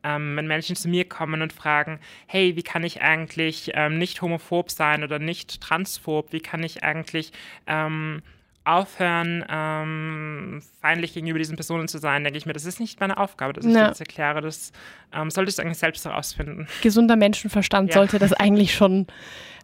ähm, 0.08 0.38
wenn 0.38 0.48
Menschen 0.48 0.76
zu 0.76 0.88
mir 0.88 1.08
kommen 1.08 1.42
und 1.42 1.52
fragen, 1.52 2.00
hey, 2.28 2.56
wie 2.56 2.64
kann 2.64 2.84
ich 2.84 3.02
eigentlich 3.02 3.72
ähm, 3.74 3.98
nicht 3.98 4.22
homophob 4.22 4.72
sein 4.72 5.04
oder 5.04 5.20
nicht 5.20 5.60
transphob, 5.62 6.32
wie 6.32 6.40
kann 6.40 6.64
ich 6.64 6.84
eigentlich 6.84 7.34
ähm, 7.68 8.22
aufhören, 8.64 9.46
ähm, 9.50 10.62
feindlich 10.82 11.14
gegenüber 11.14 11.40
diesen 11.40 11.56
Personen 11.56 11.88
zu 11.88 11.98
sein, 11.98 12.24
denke 12.24 12.38
ich 12.38 12.46
mir, 12.46 12.54
das 12.54 12.66
ist 12.66 12.80
nicht 12.80 13.00
meine 13.00 13.18
Aufgabe, 13.18 13.54
dass 13.54 13.66
ich 13.66 13.74
das 13.74 14.00
erkläre. 14.00 14.42
Das 14.42 14.72
ähm, 15.14 15.30
solltest 15.30 15.58
du 15.58 15.64
eigentlich 15.64 15.78
selbst 15.78 16.06
herausfinden. 16.06 16.68
Gesunder 16.82 17.16
Menschenverstand 17.16 17.90
ja. 17.90 17.96
sollte 17.96 18.20
das 18.20 18.34
eigentlich 18.34 18.74
schon 18.74 19.08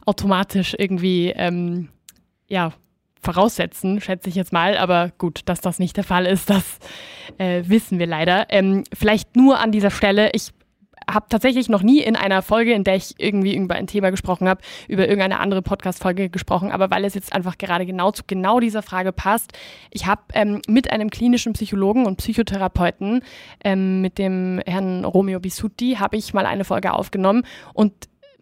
automatisch 0.05 0.75
irgendwie 0.77 1.33
ähm, 1.35 1.89
ja, 2.47 2.73
voraussetzen, 3.23 4.01
schätze 4.01 4.29
ich 4.29 4.35
jetzt 4.35 4.53
mal. 4.53 4.77
Aber 4.77 5.11
gut, 5.17 5.41
dass 5.45 5.61
das 5.61 5.79
nicht 5.79 5.97
der 5.97 6.03
Fall 6.03 6.25
ist, 6.25 6.49
das 6.49 6.79
äh, 7.37 7.63
wissen 7.65 7.99
wir 7.99 8.07
leider. 8.07 8.47
Ähm, 8.49 8.83
vielleicht 8.93 9.35
nur 9.35 9.59
an 9.59 9.71
dieser 9.71 9.91
Stelle, 9.91 10.29
ich 10.33 10.51
habe 11.11 11.25
tatsächlich 11.29 11.69
noch 11.69 11.83
nie 11.83 11.99
in 11.99 12.15
einer 12.15 12.41
Folge, 12.41 12.73
in 12.73 12.83
der 12.83 12.95
ich 12.95 13.15
irgendwie 13.17 13.55
über 13.55 13.75
ein 13.75 13.87
Thema 13.87 14.09
gesprochen 14.09 14.47
habe, 14.47 14.61
über 14.87 15.03
irgendeine 15.07 15.39
andere 15.39 15.61
Podcast-Folge 15.61 16.29
gesprochen, 16.29 16.71
aber 16.71 16.91
weil 16.91 17.05
es 17.05 17.13
jetzt 17.13 17.33
einfach 17.33 17.57
gerade 17.57 17.85
genau 17.85 18.11
zu 18.11 18.23
genau 18.25 18.59
dieser 18.59 18.81
Frage 18.81 19.11
passt. 19.11 19.51
Ich 19.91 20.05
habe 20.05 20.21
ähm, 20.33 20.61
mit 20.67 20.91
einem 20.91 21.09
klinischen 21.09 21.53
Psychologen 21.53 22.05
und 22.05 22.17
Psychotherapeuten, 22.17 23.21
ähm, 23.63 24.01
mit 24.01 24.17
dem 24.17 24.61
Herrn 24.65 25.05
Romeo 25.05 25.39
Bisutti, 25.39 25.97
habe 25.99 26.17
ich 26.17 26.33
mal 26.33 26.45
eine 26.45 26.65
Folge 26.65 26.93
aufgenommen 26.93 27.43
und 27.73 27.93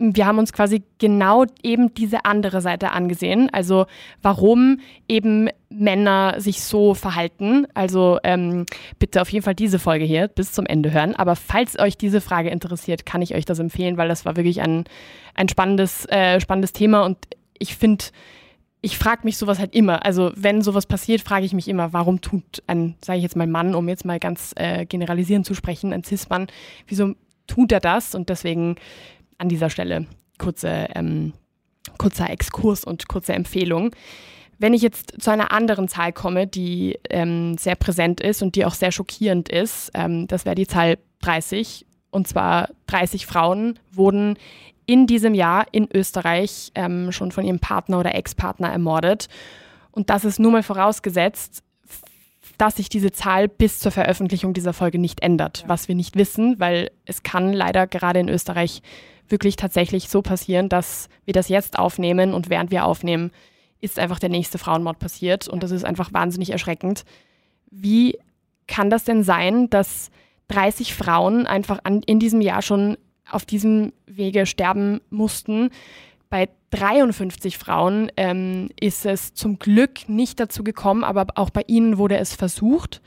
wir 0.01 0.25
haben 0.25 0.39
uns 0.39 0.51
quasi 0.51 0.83
genau 0.97 1.45
eben 1.61 1.93
diese 1.93 2.25
andere 2.25 2.61
Seite 2.61 2.91
angesehen. 2.91 3.49
Also 3.51 3.85
warum 4.21 4.79
eben 5.07 5.49
Männer 5.69 6.35
sich 6.39 6.61
so 6.63 6.93
verhalten. 6.93 7.65
Also 7.73 8.19
ähm, 8.23 8.65
bitte 8.99 9.21
auf 9.21 9.29
jeden 9.29 9.43
Fall 9.43 9.55
diese 9.55 9.79
Folge 9.79 10.05
hier 10.05 10.27
bis 10.27 10.51
zum 10.51 10.65
Ende 10.65 10.91
hören. 10.91 11.15
Aber 11.15 11.35
falls 11.35 11.79
euch 11.79 11.97
diese 11.97 12.21
Frage 12.21 12.49
interessiert, 12.49 13.05
kann 13.05 13.21
ich 13.21 13.35
euch 13.35 13.45
das 13.45 13.59
empfehlen, 13.59 13.97
weil 13.97 14.09
das 14.09 14.25
war 14.25 14.35
wirklich 14.35 14.61
ein, 14.61 14.85
ein 15.35 15.47
spannendes, 15.49 16.05
äh, 16.07 16.39
spannendes 16.41 16.73
Thema. 16.73 17.05
Und 17.05 17.17
ich 17.57 17.75
finde, 17.75 18.05
ich 18.81 18.97
frage 18.97 19.21
mich 19.23 19.37
sowas 19.37 19.59
halt 19.59 19.73
immer. 19.73 20.05
Also 20.05 20.31
wenn 20.35 20.61
sowas 20.61 20.85
passiert, 20.85 21.21
frage 21.21 21.45
ich 21.45 21.53
mich 21.53 21.67
immer, 21.67 21.93
warum 21.93 22.19
tut 22.21 22.63
ein, 22.67 22.95
sage 23.01 23.17
ich 23.17 23.23
jetzt 23.23 23.35
mal 23.35 23.47
Mann, 23.47 23.75
um 23.75 23.87
jetzt 23.87 24.05
mal 24.05 24.19
ganz 24.19 24.53
äh, 24.55 24.85
generalisierend 24.85 25.45
zu 25.45 25.53
sprechen, 25.53 25.93
ein 25.93 26.03
Cis-Mann, 26.03 26.47
wieso 26.87 27.13
tut 27.47 27.71
er 27.71 27.79
das? 27.79 28.15
Und 28.15 28.29
deswegen 28.29 28.75
an 29.41 29.49
dieser 29.49 29.69
Stelle 29.69 30.06
kurze, 30.38 30.88
ähm, 30.95 31.34
kurzer 31.97 32.30
Exkurs 32.30 32.84
und 32.86 33.08
kurze 33.08 33.34
Empfehlung. 33.34 33.93
Wenn 34.60 34.73
ich 34.73 34.84
jetzt 34.84 35.19
zu 35.19 35.32
einer 35.32 35.51
anderen 35.51 35.88
Zahl 35.88 36.13
komme, 36.13 36.45
die 36.45 36.99
ähm, 37.10 37.58
sehr 37.58 37.75
präsent 37.75 38.21
ist 38.21 38.43
und 38.43 38.56
die 38.56 38.65
auch 38.65 38.75
sehr 38.75 38.91
schockierend 38.91 39.49
ist, 39.49 39.91
ähm, 39.95 40.27
das 40.27 40.45
wäre 40.45 40.56
die 40.56 40.67
Zahl 40.67 40.99
30. 41.21 41.86
Und 42.12 42.27
zwar 42.27 42.69
30 42.88 43.25
Frauen 43.25 43.80
wurden 43.91 44.38
in 44.86 45.08
diesem 45.08 45.34
Jahr 45.34 45.65
in 45.71 45.88
Österreich 45.91 46.71
ähm, 46.75 47.12
schon 47.12 47.32
von 47.32 47.43
ihrem 47.45 47.60
Partner 47.60 47.99
oder 47.99 48.13
Ex-Partner 48.13 48.69
ermordet. 48.69 49.30
Und 49.91 50.10
das 50.10 50.25
ist 50.25 50.39
nur 50.39 50.51
mal 50.51 50.63
vorausgesetzt, 50.63 51.63
dass 52.58 52.75
sich 52.75 52.89
diese 52.89 53.12
Zahl 53.12 53.47
bis 53.47 53.80
zur 53.80 53.91
Veröffentlichung 53.91 54.54
dieser 54.54 54.73
Folge 54.73 54.99
nicht 54.99 55.23
ändert, 55.23 55.63
was 55.65 55.88
wir 55.88 55.95
nicht 55.95 56.15
wissen, 56.15 56.60
weil 56.60 56.91
es 57.06 57.23
kann 57.23 57.54
leider 57.54 57.88
gerade 57.88 58.19
in 58.19 58.30
Österreich 58.30 58.84
wirklich 59.29 59.55
tatsächlich 59.55 60.10
so 60.10 60.21
passieren, 60.21 60.69
dass 60.69 61.10
wir 61.25 61.34
das 61.34 61.49
jetzt 61.49 61.79
aufnehmen 61.79 62.34
und 62.34 62.49
während 62.49 62.71
wir 62.71 62.86
aufnehmen, 62.86 63.31
ist 63.81 63.99
einfach 63.99 64.19
der 64.19 64.29
nächste 64.29 64.57
Frauenmord 64.57 64.99
passiert 64.99 65.47
und 65.47 65.63
das 65.63 65.71
ist 65.71 65.84
einfach 65.84 66.13
wahnsinnig 66.13 66.51
erschreckend. 66.51 67.03
Wie 67.69 68.17
kann 68.67 68.89
das 68.89 69.03
denn 69.03 69.23
sein, 69.23 69.69
dass 69.69 70.12
30 70.49 70.93
Frauen 70.93 71.47
einfach 71.47 71.79
an, 71.84 72.03
in 72.03 72.19
diesem 72.19 72.41
Jahr 72.41 72.62
schon 72.62 72.97
auf 73.29 73.45
diesem 73.45 73.93
Wege 74.05 74.45
sterben 74.45 75.01
mussten? 75.10 75.69
Bei 76.29 76.49
53 76.69 77.57
Frauen 77.57 78.12
ähm, 78.15 78.69
ist 78.79 79.05
es 79.05 79.34
zum 79.34 79.60
Glück 79.60 80.07
nicht 80.07 80.39
dazu 80.39 80.63
gekommen, 80.63 81.03
aber 81.03 81.25
auch 81.36 81.49
bei 81.49 81.63
ihnen 81.67 81.97
wurde 81.97 82.17
es 82.17 82.34
versucht. 82.34 83.01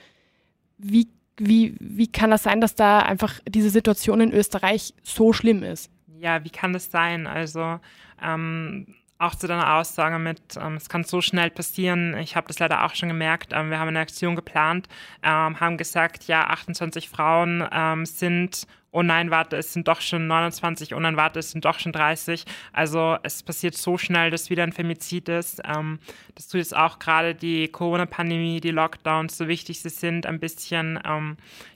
Wie, 0.76 1.08
wie, 1.38 1.74
wie 1.80 2.08
kann 2.08 2.30
das 2.30 2.42
sein, 2.42 2.60
dass 2.60 2.74
da 2.74 2.98
einfach 2.98 3.40
diese 3.48 3.70
Situation 3.70 4.20
in 4.20 4.32
Österreich 4.32 4.92
so 5.02 5.32
schlimm 5.32 5.62
ist? 5.62 5.90
Ja, 6.24 6.42
wie 6.42 6.50
kann 6.50 6.72
das 6.72 6.90
sein? 6.90 7.26
Also 7.26 7.78
ähm, 8.22 8.86
auch 9.18 9.34
zu 9.34 9.46
deiner 9.46 9.74
Aussage 9.74 10.18
mit, 10.18 10.40
ähm, 10.56 10.76
es 10.76 10.88
kann 10.88 11.04
so 11.04 11.20
schnell 11.20 11.50
passieren. 11.50 12.16
Ich 12.16 12.34
habe 12.34 12.48
das 12.48 12.58
leider 12.58 12.84
auch 12.84 12.94
schon 12.94 13.10
gemerkt. 13.10 13.52
Ähm, 13.52 13.70
wir 13.70 13.78
haben 13.78 13.88
eine 13.88 14.00
Aktion 14.00 14.34
geplant, 14.34 14.88
ähm, 15.22 15.60
haben 15.60 15.76
gesagt, 15.76 16.24
ja, 16.24 16.46
28 16.46 17.10
Frauen 17.10 17.68
ähm, 17.70 18.06
sind, 18.06 18.66
oh 18.90 19.02
nein, 19.02 19.30
warte, 19.30 19.56
es 19.56 19.74
sind 19.74 19.86
doch 19.86 20.00
schon 20.00 20.26
29, 20.26 20.94
oh 20.94 21.00
nein, 21.00 21.18
warte, 21.18 21.40
es 21.40 21.50
sind 21.50 21.66
doch 21.66 21.78
schon 21.78 21.92
30. 21.92 22.46
Also 22.72 23.18
es 23.22 23.42
passiert 23.42 23.76
so 23.76 23.98
schnell, 23.98 24.30
dass 24.30 24.48
wieder 24.48 24.62
ein 24.62 24.72
Femizid 24.72 25.28
ist. 25.28 25.60
Ähm, 25.62 25.98
das 26.36 26.48
tut 26.48 26.60
jetzt 26.60 26.74
auch 26.74 26.98
gerade 26.98 27.34
die 27.34 27.68
Corona-Pandemie, 27.68 28.62
die 28.62 28.70
Lockdowns, 28.70 29.36
so 29.36 29.46
wichtig 29.46 29.82
sie 29.82 29.90
sind, 29.90 30.24
ein 30.24 30.40
bisschen 30.40 31.00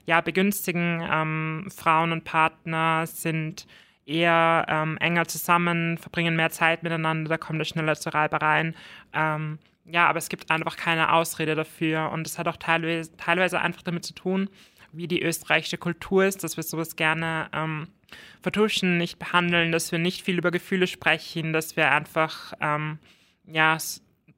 ja, 0.07 0.21
begünstigen. 0.21 1.69
Frauen 1.69 2.11
und 2.11 2.23
Partner 2.23 3.05
sind 3.05 3.67
eher 4.09 4.65
ähm, 4.67 4.97
enger 4.97 5.27
zusammen, 5.27 5.97
verbringen 5.97 6.35
mehr 6.35 6.49
Zeit 6.49 6.83
miteinander, 6.83 7.29
da 7.29 7.37
kommt 7.37 7.61
es 7.61 7.69
schneller 7.69 7.95
zu 7.95 8.09
Reibereien. 8.09 8.75
Ähm, 9.13 9.59
ja, 9.85 10.07
aber 10.07 10.19
es 10.19 10.29
gibt 10.29 10.51
einfach 10.51 10.77
keine 10.77 11.13
Ausrede 11.13 11.55
dafür 11.55 12.11
und 12.11 12.25
es 12.27 12.37
hat 12.37 12.47
auch 12.47 12.57
teilweise, 12.57 13.15
teilweise 13.17 13.59
einfach 13.61 13.81
damit 13.81 14.05
zu 14.05 14.13
tun, 14.13 14.49
wie 14.91 15.07
die 15.07 15.21
österreichische 15.21 15.77
Kultur 15.77 16.25
ist, 16.25 16.43
dass 16.43 16.57
wir 16.57 16.63
sowas 16.63 16.95
gerne 16.95 17.49
ähm, 17.53 17.87
vertuschen, 18.41 18.97
nicht 18.97 19.19
behandeln, 19.19 19.71
dass 19.71 19.91
wir 19.91 19.99
nicht 19.99 20.23
viel 20.23 20.37
über 20.37 20.51
Gefühle 20.51 20.87
sprechen, 20.87 21.53
dass 21.53 21.75
wir 21.75 21.91
einfach 21.91 22.53
ähm, 22.59 22.97
ja 23.45 23.77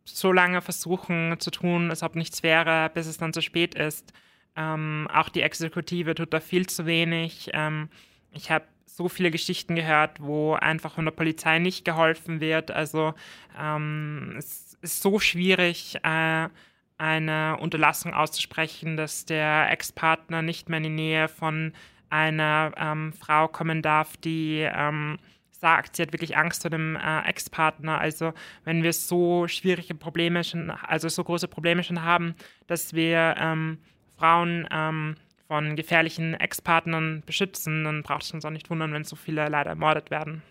so 0.03 0.31
lange 0.33 0.61
versuchen 0.61 1.39
zu 1.39 1.51
tun, 1.51 1.89
als 1.89 2.03
ob 2.03 2.15
nichts 2.15 2.43
wäre, 2.43 2.89
bis 2.93 3.07
es 3.07 3.17
dann 3.17 3.33
zu 3.33 3.41
spät 3.41 3.75
ist. 3.75 4.13
Ähm, 4.57 5.07
auch 5.13 5.29
die 5.29 5.41
Exekutive 5.41 6.15
tut 6.15 6.33
da 6.33 6.41
viel 6.41 6.67
zu 6.67 6.85
wenig. 6.85 7.51
Ähm, 7.53 7.89
ich 8.33 8.51
habe 8.51 8.65
so 8.95 9.09
viele 9.09 9.31
Geschichten 9.31 9.75
gehört, 9.75 10.21
wo 10.21 10.53
einfach 10.53 10.93
von 10.93 11.05
der 11.05 11.11
Polizei 11.11 11.59
nicht 11.59 11.85
geholfen 11.85 12.39
wird. 12.39 12.71
Also 12.71 13.13
ähm, 13.59 14.35
es 14.37 14.77
ist 14.81 15.01
so 15.01 15.19
schwierig, 15.19 15.97
äh, 16.03 16.49
eine 16.97 17.57
Unterlassung 17.59 18.13
auszusprechen, 18.13 18.95
dass 18.95 19.25
der 19.25 19.71
Ex-Partner 19.71 20.41
nicht 20.41 20.69
mehr 20.69 20.77
in 20.77 20.83
die 20.83 20.89
Nähe 20.89 21.27
von 21.27 21.73
einer 22.09 22.73
ähm, 22.77 23.13
Frau 23.13 23.47
kommen 23.47 23.81
darf, 23.81 24.17
die 24.17 24.59
ähm, 24.59 25.17
sagt, 25.49 25.95
sie 25.95 26.03
hat 26.03 26.11
wirklich 26.11 26.37
Angst 26.37 26.61
vor 26.61 26.69
dem 26.69 26.95
äh, 26.95 27.21
Ex-Partner. 27.27 27.99
Also 27.99 28.33
wenn 28.65 28.83
wir 28.83 28.93
so 28.93 29.47
schwierige 29.47 29.95
Probleme 29.95 30.43
schon, 30.43 30.69
also 30.69 31.07
so 31.07 31.23
große 31.23 31.47
Probleme 31.47 31.83
schon 31.83 32.03
haben, 32.03 32.35
dass 32.67 32.93
wir 32.93 33.35
ähm, 33.39 33.79
Frauen 34.17 34.67
ähm, 34.71 35.15
von 35.51 35.75
gefährlichen 35.75 36.33
Ex-Partnern 36.33 37.23
beschützen, 37.25 37.83
dann 37.83 38.03
braucht 38.03 38.23
es 38.23 38.31
uns 38.31 38.45
auch 38.45 38.51
nicht 38.51 38.69
wundern, 38.69 38.93
wenn 38.93 39.03
so 39.03 39.17
viele 39.17 39.49
leider 39.49 39.71
ermordet 39.71 40.09
werden. 40.09 40.43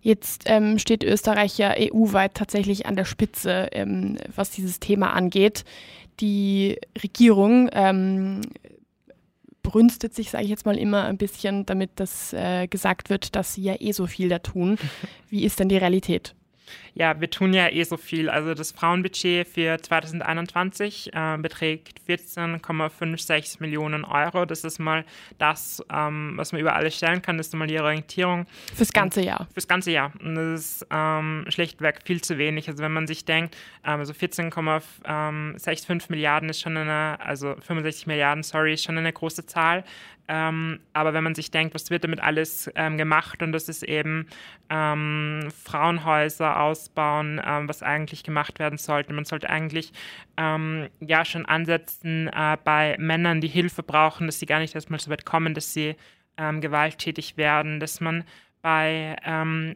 Jetzt 0.00 0.46
ähm, 0.46 0.80
steht 0.80 1.04
Österreich 1.04 1.58
ja 1.58 1.74
EU-weit 1.78 2.34
tatsächlich 2.34 2.86
an 2.86 2.96
der 2.96 3.04
Spitze, 3.04 3.68
ähm, 3.70 4.18
was 4.34 4.50
dieses 4.50 4.80
Thema 4.80 5.12
angeht. 5.12 5.64
Die 6.18 6.76
Regierung 7.00 7.70
ähm, 7.72 8.40
brünstet 9.62 10.12
sich, 10.12 10.30
sage 10.30 10.42
ich 10.42 10.50
jetzt 10.50 10.66
mal 10.66 10.76
immer 10.76 11.04
ein 11.04 11.18
bisschen, 11.18 11.64
damit 11.64 11.90
das 11.94 12.32
äh, 12.32 12.66
gesagt 12.66 13.10
wird, 13.10 13.36
dass 13.36 13.54
sie 13.54 13.62
ja 13.62 13.76
eh 13.78 13.92
so 13.92 14.08
viel 14.08 14.28
da 14.28 14.40
tun. 14.40 14.76
Wie 15.28 15.44
ist 15.44 15.60
denn 15.60 15.68
die 15.68 15.76
Realität? 15.76 16.34
Ja, 16.94 17.20
wir 17.20 17.30
tun 17.30 17.52
ja 17.52 17.68
eh 17.68 17.82
so 17.84 17.96
viel. 17.96 18.28
Also 18.30 18.54
das 18.54 18.72
Frauenbudget 18.72 19.46
für 19.46 19.78
2021 19.80 21.10
äh, 21.12 21.36
beträgt 21.38 22.00
14,56 22.08 23.56
Millionen 23.60 24.04
Euro. 24.04 24.44
Das 24.44 24.64
ist 24.64 24.78
mal 24.78 25.04
das, 25.38 25.82
ähm, 25.92 26.34
was 26.36 26.52
man 26.52 26.60
über 26.60 26.74
alles 26.74 26.96
stellen 26.96 27.22
kann. 27.22 27.36
Das 27.36 27.48
ist 27.48 27.54
mal 27.54 27.66
die 27.66 27.78
Orientierung. 27.78 28.46
Fürs 28.74 28.92
ganze 28.92 29.22
Jahr. 29.22 29.46
Fürs 29.52 29.68
ganze 29.68 29.90
Jahr. 29.90 30.12
Und 30.22 30.34
das 30.36 30.60
ist 30.60 30.86
ähm, 30.90 31.44
schlichtweg 31.48 32.00
viel 32.04 32.20
zu 32.20 32.38
wenig. 32.38 32.68
Also 32.68 32.82
wenn 32.82 32.92
man 32.92 33.06
sich 33.06 33.24
denkt, 33.24 33.56
ähm, 33.84 34.00
also 34.00 34.12
14,65 34.12 36.06
Milliarden 36.10 36.48
ist 36.48 36.60
schon 36.60 36.76
eine, 36.76 37.18
also 37.20 37.56
65 37.60 38.06
Milliarden, 38.06 38.42
sorry, 38.42 38.74
ist 38.74 38.84
schon 38.84 38.98
eine 38.98 39.12
große 39.12 39.46
Zahl. 39.46 39.84
Ähm, 40.28 40.80
aber 40.92 41.14
wenn 41.14 41.24
man 41.24 41.34
sich 41.34 41.50
denkt, 41.50 41.74
was 41.74 41.90
wird 41.90 42.04
damit 42.04 42.20
alles 42.20 42.70
ähm, 42.74 42.98
gemacht 42.98 43.42
und 43.42 43.52
das 43.52 43.68
ist 43.68 43.82
eben 43.82 44.26
ähm, 44.70 45.48
Frauenhäuser 45.64 46.60
ausbauen, 46.60 47.40
ähm, 47.44 47.68
was 47.68 47.82
eigentlich 47.82 48.24
gemacht 48.24 48.58
werden 48.58 48.78
sollte. 48.78 49.12
Man 49.12 49.24
sollte 49.24 49.48
eigentlich 49.48 49.92
ähm, 50.36 50.88
ja 51.00 51.24
schon 51.24 51.46
ansetzen 51.46 52.28
äh, 52.28 52.56
bei 52.64 52.96
Männern, 52.98 53.40
die 53.40 53.48
Hilfe 53.48 53.82
brauchen, 53.82 54.26
dass 54.26 54.40
sie 54.40 54.46
gar 54.46 54.58
nicht 54.58 54.74
erstmal 54.74 55.00
so 55.00 55.10
weit 55.10 55.24
kommen, 55.24 55.54
dass 55.54 55.72
sie 55.72 55.94
ähm, 56.36 56.60
gewalttätig 56.60 57.36
werden, 57.36 57.80
dass 57.80 58.00
man 58.00 58.24
bei 58.62 59.14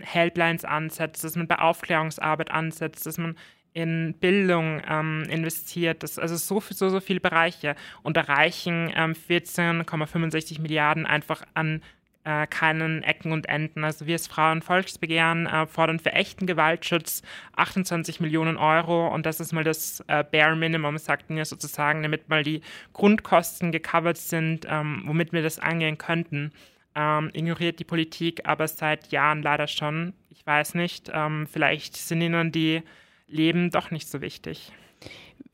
Helplines 0.02 0.64
ansetzt, 0.64 1.22
dass 1.22 1.36
man 1.36 1.46
bei 1.46 1.60
Aufklärungsarbeit 1.60 2.50
ansetzt, 2.50 3.06
dass 3.06 3.18
man 3.18 3.36
in 3.72 4.14
Bildung 4.18 4.82
ähm, 4.88 5.24
investiert. 5.30 6.02
Das, 6.02 6.18
also 6.18 6.36
so, 6.36 6.60
so, 6.60 6.88
so 6.88 7.00
viele 7.00 7.20
Bereiche. 7.20 7.76
Und 8.02 8.16
erreichen 8.16 8.92
ähm, 8.94 9.14
14,65 9.28 10.60
Milliarden 10.60 11.06
einfach 11.06 11.42
an 11.54 11.82
äh, 12.24 12.46
keinen 12.46 13.02
Ecken 13.02 13.32
und 13.32 13.48
Enden. 13.48 13.84
Also 13.84 14.06
wir 14.06 14.14
als 14.14 14.26
Frauenvolksbegehren 14.26 15.46
äh, 15.46 15.66
fordern 15.66 15.98
für 15.98 16.12
echten 16.12 16.46
Gewaltschutz 16.46 17.22
28 17.56 18.20
Millionen 18.20 18.56
Euro 18.56 19.08
und 19.08 19.24
das 19.24 19.40
ist 19.40 19.52
mal 19.52 19.64
das 19.64 20.04
äh, 20.06 20.22
Bare 20.24 20.56
Minimum, 20.56 20.98
sagten 20.98 21.36
wir 21.36 21.44
sozusagen, 21.44 22.02
damit 22.02 22.28
mal 22.28 22.42
die 22.42 22.60
Grundkosten 22.92 23.72
gecovert 23.72 24.18
sind, 24.18 24.66
ähm, 24.68 25.02
womit 25.06 25.32
wir 25.32 25.42
das 25.42 25.58
angehen 25.58 25.96
könnten. 25.96 26.52
Ähm, 26.94 27.30
ignoriert 27.32 27.78
die 27.78 27.84
Politik 27.84 28.42
aber 28.44 28.68
seit 28.68 29.12
Jahren 29.12 29.42
leider 29.42 29.66
schon. 29.66 30.12
Ich 30.28 30.46
weiß 30.46 30.74
nicht, 30.74 31.10
ähm, 31.14 31.46
vielleicht 31.50 31.96
sind 31.96 32.20
ihnen 32.20 32.52
die 32.52 32.82
Leben 33.30 33.70
doch 33.70 33.90
nicht 33.90 34.08
so 34.08 34.20
wichtig. 34.20 34.72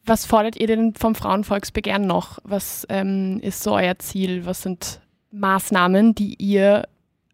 Was 0.04 0.24
fordert 0.26 0.56
ihr 0.56 0.66
denn 0.66 0.94
vom 0.94 1.14
Frauenvolksbegehren 1.14 2.06
noch? 2.06 2.38
Was 2.44 2.86
ähm, 2.88 3.40
ist 3.42 3.62
so 3.62 3.74
euer 3.74 3.98
Ziel? 3.98 4.46
Was 4.46 4.62
sind 4.62 5.00
Maßnahmen, 5.32 6.14
die 6.14 6.34
ihr 6.38 6.88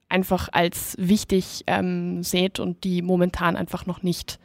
einfach 0.09 0.48
als 0.52 0.96
wichtig 0.98 1.64
ähm, 1.66 2.22
seht 2.22 2.61
und 2.61 2.85
die 2.85 3.02
momentan 3.02 3.57
einfach 3.57 3.87
noch 3.87 4.02
nicht, 4.02 4.38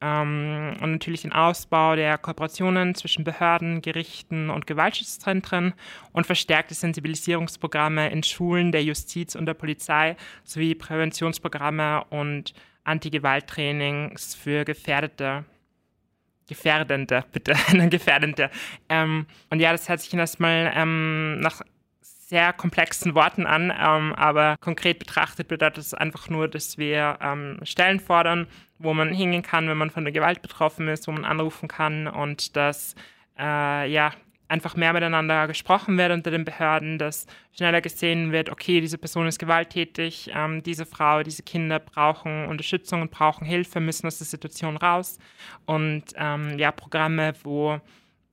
ähm, 0.00 0.76
und 0.80 0.92
natürlich 0.92 1.22
den 1.22 1.32
Ausbau 1.32 1.96
der 1.96 2.18
Kooperationen 2.18 2.94
zwischen 2.94 3.24
Behörden, 3.24 3.82
Gerichten 3.82 4.48
und 4.50 4.66
Gewaltschutzzentren 4.66 5.74
und 6.12 6.26
verstärkte 6.26 6.74
Sensibilisierungsprogramme 6.74 8.10
in 8.10 8.22
Schulen, 8.22 8.70
der 8.70 8.84
Justiz 8.84 9.34
und 9.34 9.46
der 9.46 9.54
Polizei 9.54 10.16
sowie 10.44 10.74
Präventionsprogramme 10.74 12.04
und 12.10 12.54
Anti-Gewalt-Trainings 12.84 14.34
für 14.34 14.64
Gefährdete. 14.64 15.44
Gefährdende, 16.48 17.24
bitte, 17.32 17.54
Gefährdende. 17.90 18.50
Ähm, 18.88 19.26
und 19.50 19.60
ja, 19.60 19.72
das 19.72 19.88
hört 19.88 20.00
sich 20.00 20.14
erstmal 20.14 20.72
ähm, 20.74 21.40
nach 21.40 21.60
sehr 22.00 22.52
komplexen 22.52 23.14
Worten 23.14 23.46
an, 23.46 23.70
ähm, 23.70 24.14
aber 24.14 24.56
konkret 24.60 24.98
betrachtet 24.98 25.48
bedeutet 25.48 25.78
es 25.78 25.94
einfach 25.94 26.28
nur, 26.28 26.46
dass 26.46 26.76
wir 26.76 27.18
ähm, 27.22 27.58
Stellen 27.62 28.00
fordern, 28.00 28.46
wo 28.78 28.94
man 28.94 29.12
hingehen 29.12 29.42
kann, 29.42 29.68
wenn 29.68 29.76
man 29.76 29.90
von 29.90 30.04
der 30.04 30.12
Gewalt 30.12 30.42
betroffen 30.42 30.88
ist, 30.88 31.06
wo 31.08 31.12
man 31.12 31.24
anrufen 31.24 31.68
kann 31.68 32.06
und 32.06 32.56
dass 32.56 32.94
äh, 33.38 33.90
ja 33.90 34.12
einfach 34.48 34.76
mehr 34.76 34.92
miteinander 34.92 35.46
gesprochen 35.46 35.98
wird 35.98 36.10
unter 36.10 36.30
den 36.30 36.44
Behörden, 36.44 36.98
dass 36.98 37.26
schneller 37.56 37.80
gesehen 37.80 38.32
wird, 38.32 38.50
okay, 38.50 38.80
diese 38.80 38.98
Person 38.98 39.26
ist 39.26 39.38
gewalttätig, 39.38 40.30
ähm, 40.34 40.62
diese 40.62 40.86
Frau, 40.86 41.22
diese 41.22 41.42
Kinder 41.42 41.78
brauchen 41.78 42.46
Unterstützung 42.46 43.02
und 43.02 43.10
brauchen 43.10 43.46
Hilfe, 43.46 43.80
müssen 43.80 44.06
aus 44.06 44.18
der 44.18 44.26
Situation 44.26 44.76
raus. 44.76 45.18
Und 45.66 46.04
ähm, 46.16 46.58
ja, 46.58 46.72
Programme, 46.72 47.34
wo 47.42 47.78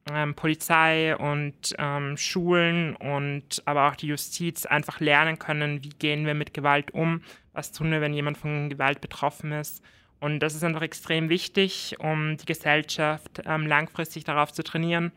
ähm, 0.10 0.36
Polizei 0.36 1.16
und 1.18 1.76
ähm, 1.78 2.16
Schulen 2.18 2.96
und 2.96 3.62
aber 3.66 3.90
auch 3.90 3.96
die 3.96 4.08
Justiz 4.08 4.66
einfach 4.66 5.00
lernen 5.00 5.38
können, 5.40 5.84
wie 5.84 5.90
gehen 5.90 6.26
wir 6.26 6.34
mit 6.34 6.54
Gewalt 6.54 6.92
um, 6.92 7.22
was 7.54 7.72
tun 7.72 7.92
wir, 7.92 8.02
wenn 8.02 8.14
jemand 8.14 8.38
von 8.38 8.70
Gewalt 8.70 9.02
betroffen 9.02 9.52
ist. 9.52 9.84
Und 10.20 10.40
das 10.40 10.56
ist 10.56 10.64
einfach 10.64 10.82
extrem 10.82 11.30
wichtig, 11.30 11.96
um 12.00 12.38
die 12.38 12.46
Gesellschaft 12.46 13.42
ähm, 13.46 13.68
langfristig 13.68 14.24
darauf 14.24 14.52
zu 14.54 14.64
trainieren, 14.64 15.12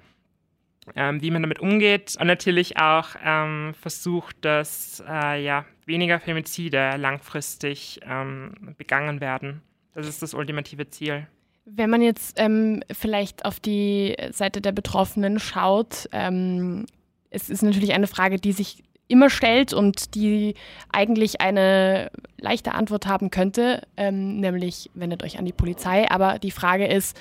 ähm, 0.96 1.22
wie 1.22 1.30
man 1.30 1.42
damit 1.42 1.60
umgeht 1.60 2.16
und 2.20 2.26
natürlich 2.26 2.78
auch 2.78 3.10
ähm, 3.24 3.74
versucht, 3.80 4.36
dass 4.44 5.02
äh, 5.08 5.42
ja, 5.42 5.64
weniger 5.86 6.20
Femizide 6.20 6.96
langfristig 6.96 8.00
ähm, 8.04 8.74
begangen 8.76 9.20
werden. 9.20 9.62
Das 9.94 10.06
ist 10.06 10.22
das 10.22 10.34
ultimative 10.34 10.88
Ziel. 10.88 11.26
Wenn 11.64 11.90
man 11.90 12.02
jetzt 12.02 12.40
ähm, 12.40 12.82
vielleicht 12.90 13.44
auf 13.44 13.60
die 13.60 14.16
Seite 14.30 14.60
der 14.60 14.72
Betroffenen 14.72 15.38
schaut, 15.38 16.08
ähm, 16.12 16.86
es 17.30 17.50
ist 17.50 17.62
natürlich 17.62 17.92
eine 17.92 18.06
Frage, 18.06 18.36
die 18.36 18.52
sich 18.52 18.84
immer 19.08 19.30
stellt 19.30 19.72
und 19.72 20.14
die 20.14 20.54
eigentlich 20.92 21.40
eine 21.40 22.10
leichte 22.38 22.72
Antwort 22.72 23.06
haben 23.06 23.30
könnte, 23.30 23.82
ähm, 23.96 24.38
nämlich 24.38 24.90
wendet 24.94 25.22
euch 25.22 25.38
an 25.38 25.44
die 25.44 25.52
Polizei. 25.52 26.10
Aber 26.10 26.38
die 26.38 26.50
Frage 26.50 26.86
ist, 26.86 27.18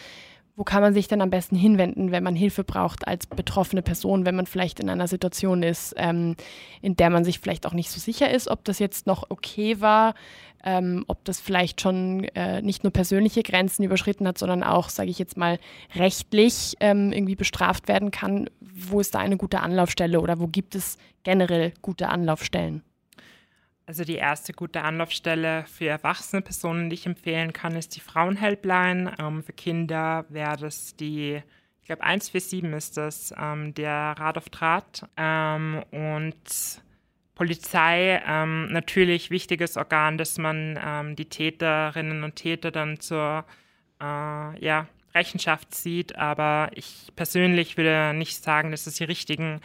wo 0.57 0.63
kann 0.63 0.81
man 0.81 0.93
sich 0.95 1.07
denn 1.07 1.21
am 1.21 1.29
besten 1.29 1.55
hinwenden, 1.55 2.11
wenn 2.11 2.23
man 2.23 2.35
Hilfe 2.35 2.63
braucht 2.63 3.07
als 3.07 3.27
betroffene 3.27 3.83
Person, 3.83 4.25
wenn 4.25 4.35
man 4.35 4.47
vielleicht 4.47 4.79
in 4.79 4.89
einer 4.89 5.07
Situation 5.07 5.61
ist, 5.61 5.93
ähm, 5.97 6.35
in 6.81 6.95
der 6.95 7.11
man 7.11 7.23
sich 7.23 7.39
vielleicht 7.39 7.67
auch 7.67 7.73
nicht 7.73 7.91
so 7.91 7.99
sicher 7.99 8.31
ist, 8.31 8.47
ob 8.49 8.65
das 8.65 8.79
jetzt 8.79 9.05
noch 9.05 9.29
okay 9.29 9.79
war, 9.81 10.15
ähm, 10.63 11.05
ob 11.07 11.23
das 11.25 11.39
vielleicht 11.39 11.79
schon 11.79 12.23
äh, 12.33 12.63
nicht 12.63 12.83
nur 12.83 12.91
persönliche 12.91 13.43
Grenzen 13.43 13.83
überschritten 13.83 14.27
hat, 14.27 14.39
sondern 14.39 14.63
auch, 14.63 14.89
sage 14.89 15.11
ich 15.11 15.19
jetzt 15.19 15.37
mal, 15.37 15.59
rechtlich 15.93 16.73
ähm, 16.79 17.11
irgendwie 17.13 17.35
bestraft 17.35 17.87
werden 17.87 18.09
kann. 18.09 18.49
Wo 18.59 18.99
ist 18.99 19.13
da 19.13 19.19
eine 19.19 19.37
gute 19.37 19.59
Anlaufstelle 19.59 20.19
oder 20.19 20.39
wo 20.39 20.47
gibt 20.47 20.73
es 20.73 20.97
generell 21.21 21.71
gute 21.83 22.09
Anlaufstellen? 22.09 22.81
Also 23.87 24.03
die 24.03 24.15
erste 24.15 24.51
gute 24.51 24.81
Anlaufstelle 24.81 25.63
für 25.65 25.87
erwachsene 25.87 26.41
Personen, 26.41 26.89
die 26.89 26.95
ich 26.95 27.05
empfehlen 27.05 27.53
kann, 27.53 27.73
ist 27.73 27.95
die 27.95 28.01
Frauenhelpline. 28.01 29.15
Ähm, 29.17 29.43
für 29.43 29.53
Kinder 29.53 30.25
wäre 30.27 30.57
das 30.57 30.97
die, 30.97 31.41
ich 31.79 31.87
glaube 31.87 32.03
147 32.03 32.65
ist 32.73 32.97
das, 32.97 33.33
ähm, 33.37 33.73
der 33.75 34.13
Rat 34.17 34.37
auf 34.37 34.49
Draht. 34.49 35.05
Ähm, 35.15 35.85
und 35.91 36.83
Polizei 37.33 38.21
ähm, 38.27 38.67
natürlich 38.73 39.31
wichtiges 39.31 39.77
Organ, 39.77 40.17
dass 40.17 40.37
man 40.37 40.77
ähm, 40.83 41.15
die 41.15 41.29
Täterinnen 41.29 42.25
und 42.25 42.35
Täter 42.35 42.71
dann 42.71 42.99
zur 42.99 43.45
äh, 44.01 44.65
ja, 44.65 44.87
Rechenschaft 45.17 45.73
zieht, 45.73 46.15
aber 46.15 46.69
ich 46.73 47.11
persönlich 47.15 47.75
würde 47.77 48.13
nicht 48.15 48.41
sagen, 48.41 48.71
dass 48.71 48.87
es 48.87 48.95
die 48.95 49.03
richtigen 49.03 49.59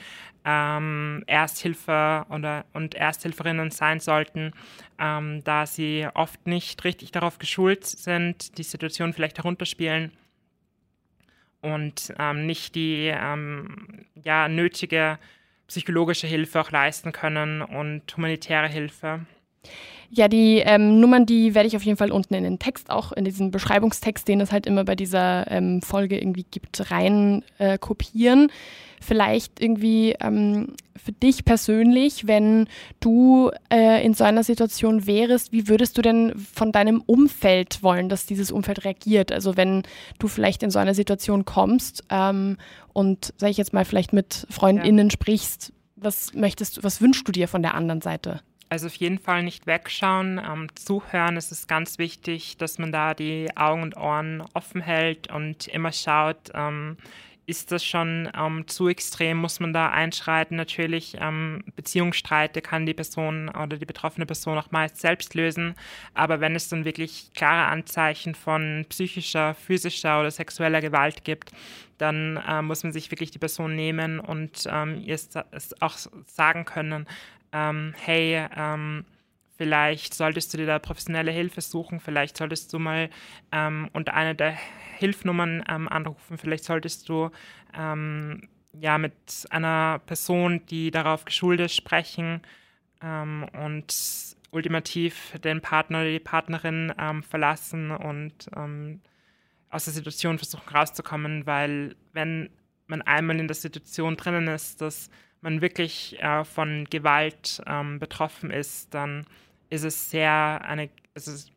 ähm, 0.45 1.23
Ersthilfe 1.27 2.27
oder, 2.29 2.65
und 2.73 2.95
Ersthilferinnen 2.95 3.71
sein 3.71 4.01
sollten, 4.01 4.53
ähm, 4.99 5.45
da 5.45 5.67
sie 5.67 6.09
oft 6.15 6.47
nicht 6.47 6.83
richtig 6.85 7.13
darauf 7.13 7.39
geschult 7.39 7.85
sind, 7.87 8.59
die 8.59 8.63
Situation 8.65 9.13
vielleicht 9.13 9.39
herunterspielen 9.39 10.13
und 11.61 12.13
ähm, 12.19 12.47
nicht 12.47 12.75
die 12.75 13.07
ähm, 13.15 14.05
ja, 14.23 14.49
nötige 14.49 15.19
psychologische 15.69 16.27
Hilfe 16.27 16.61
auch 16.61 16.71
leisten 16.71 17.13
können 17.13 17.63
und 17.63 18.15
humanitäre 18.17 18.69
Hilfe. 18.69 19.25
Ja, 20.15 20.29
die 20.29 20.59
ähm, 20.59 21.01
Nummern, 21.01 21.25
die 21.25 21.55
werde 21.55 21.67
ich 21.67 21.75
auf 21.75 21.85
jeden 21.85 21.97
Fall 21.97 22.13
unten 22.13 22.35
in 22.35 22.45
den 22.45 22.59
Text, 22.59 22.91
auch 22.91 23.13
in 23.13 23.25
diesen 23.25 23.51
Beschreibungstext, 23.51 24.29
den 24.29 24.43
es 24.43 24.53
halt 24.53 24.67
immer 24.67 24.85
bei 24.85 24.95
dieser 24.95 25.51
ähm, 25.51 25.81
Folge 25.81 26.19
irgendwie 26.19 26.45
gibt, 26.51 26.91
rein 26.91 27.43
äh, 27.57 27.79
kopieren. 27.79 28.51
Vielleicht 29.01 29.59
irgendwie 29.59 30.15
ähm, 30.21 30.75
für 31.03 31.13
dich 31.13 31.47
persönlich, 31.47 32.27
wenn 32.27 32.69
du 33.01 33.51
äh, 33.73 34.05
in 34.05 34.13
so 34.13 34.25
einer 34.25 34.45
Situation 34.45 35.07
wärst, 35.07 35.51
wie 35.51 35.67
würdest 35.67 35.97
du 35.97 36.03
denn 36.03 36.35
von 36.37 36.73
deinem 36.73 37.01
Umfeld 37.01 37.83
wollen, 37.83 38.11
dass 38.11 38.27
dieses 38.27 38.53
Umfeld 38.53 38.85
reagiert? 38.85 39.33
Also 39.33 39.57
wenn 39.57 39.83
du 40.19 40.29
vielleicht 40.29 40.63
in 40.63 40.71
so 40.71 40.79
eine 40.79 40.95
Situation 40.95 41.47
kommst 41.47 42.05
ähm, 42.11 42.59
und, 42.93 43.33
sag 43.39 43.49
ich 43.49 43.57
jetzt 43.57 43.73
mal, 43.73 43.87
vielleicht 43.87 44.13
mit 44.13 44.47
FreundInnen 44.51 45.09
ja. 45.09 45.11
sprichst, 45.11 45.73
was 45.97 46.35
möchtest 46.35 46.77
du, 46.77 46.83
was 46.83 47.01
wünschst 47.01 47.27
du 47.27 47.33
dir 47.33 47.49
von 47.49 47.63
der 47.63 47.75
anderen 47.75 48.03
Seite? 48.03 48.41
Also 48.73 48.87
auf 48.87 48.95
jeden 48.95 49.19
Fall 49.19 49.43
nicht 49.43 49.67
wegschauen, 49.67 50.41
ähm, 50.43 50.67
zuhören. 50.77 51.37
Es 51.37 51.53
ist 51.53 51.69
ganz 51.69 51.99
wichtig, 51.99 52.57
dass 52.57 52.79
man 52.79 52.91
da 52.91 53.13
die 53.13 53.55
Augen 53.55 53.83
und 53.83 53.99
Ohren 53.99 54.43
offen 54.55 54.81
hält 54.81 55.31
und 55.31 55.69
immer 55.69 55.93
schaut, 55.93 56.51
ähm, 56.55 56.97
ist 57.45 57.71
das 57.71 57.85
schon 57.85 58.31
ähm, 58.35 58.67
zu 58.67 58.89
extrem, 58.89 59.37
muss 59.37 59.61
man 59.61 59.75
da 59.75 59.91
einschreiten. 59.91 60.57
Natürlich, 60.57 61.19
ähm, 61.21 61.65
Beziehungsstreite 61.77 62.63
kann 62.63 62.87
die 62.87 62.95
Person 62.95 63.51
oder 63.51 63.77
die 63.77 63.85
betroffene 63.85 64.25
Person 64.25 64.57
auch 64.57 64.71
meist 64.71 64.97
selbst 64.97 65.35
lösen. 65.35 65.75
Aber 66.15 66.41
wenn 66.41 66.57
es 66.57 66.71
dann 66.71 66.87
wirklich 66.87 67.31
klare 67.35 67.71
Anzeichen 67.71 68.35
von 68.35 68.87
psychischer, 68.89 69.53
physischer 69.53 70.21
oder 70.21 70.31
sexueller 70.31 70.81
Gewalt 70.81 71.25
gibt, 71.25 71.53
dann 71.99 72.39
äh, 72.49 72.63
muss 72.63 72.85
man 72.85 72.93
sich 72.95 73.11
wirklich 73.11 73.33
die 73.33 73.39
Person 73.39 73.77
nehmen 73.77 74.19
und 74.19 74.67
ähm, 74.67 75.03
ihr 75.05 75.15
es 75.15 75.29
auch 75.83 75.99
sagen 76.25 76.65
können, 76.65 77.07
ähm, 77.53 77.95
hey, 77.99 78.47
ähm, 78.57 79.05
vielleicht 79.57 80.15
solltest 80.15 80.53
du 80.53 80.59
dir 80.59 80.67
da 80.67 80.79
professionelle 80.79 81.31
Hilfe 81.31 81.61
suchen, 81.61 82.01
vielleicht 82.01 82.37
solltest 82.37 82.73
du 82.73 82.79
mal 82.79 83.11
ähm, 83.53 83.89
unter 83.93 84.15
einer 84.15 84.35
der 84.35 84.57
Hilfnummern 84.99 85.63
ähm, 85.69 85.89
anrufen, 85.89 86.39
vielleicht 86.39 86.65
solltest 86.65 87.09
du 87.09 87.31
ähm, 87.77 88.49
ja 88.73 88.99
mit 88.99 89.15
einer 89.51 90.01
Person, 90.07 90.65
die 90.67 90.91
darauf 90.91 91.25
geschult 91.25 91.61
ist, 91.61 91.77
sprechen 91.77 92.41
ähm, 93.03 93.47
und 93.53 93.95
ultimativ 94.51 95.39
den 95.43 95.61
Partner 95.61 96.01
oder 96.01 96.11
die 96.11 96.21
Partnerin 96.21 96.93
ähm, 96.99 97.23
verlassen 97.23 97.91
und 97.91 98.51
aus 99.73 99.85
der 99.87 99.95
Situation 99.95 100.39
versuchen 100.39 100.69
rauszukommen, 100.69 101.47
weil 101.47 101.97
wenn 102.13 102.51
man 102.87 103.03
einmal 103.03 103.41
in 103.41 103.49
der 103.49 103.55
Situation 103.55 104.17
drinnen 104.17 104.49
ist, 104.49 104.81
dass 104.83 105.09
man 105.43 105.61
wirklich 105.61 106.21
äh, 106.21 106.45
von 106.45 106.87
Gewalt 106.89 107.63
ähm, 107.67 107.99
betroffen 107.99 108.51
ist, 108.51 108.95
dann 108.95 109.27
ist 109.69 109.85
es 109.85 110.11
sehr 110.11 110.63
eine, 110.65 110.89
ist 111.15 111.51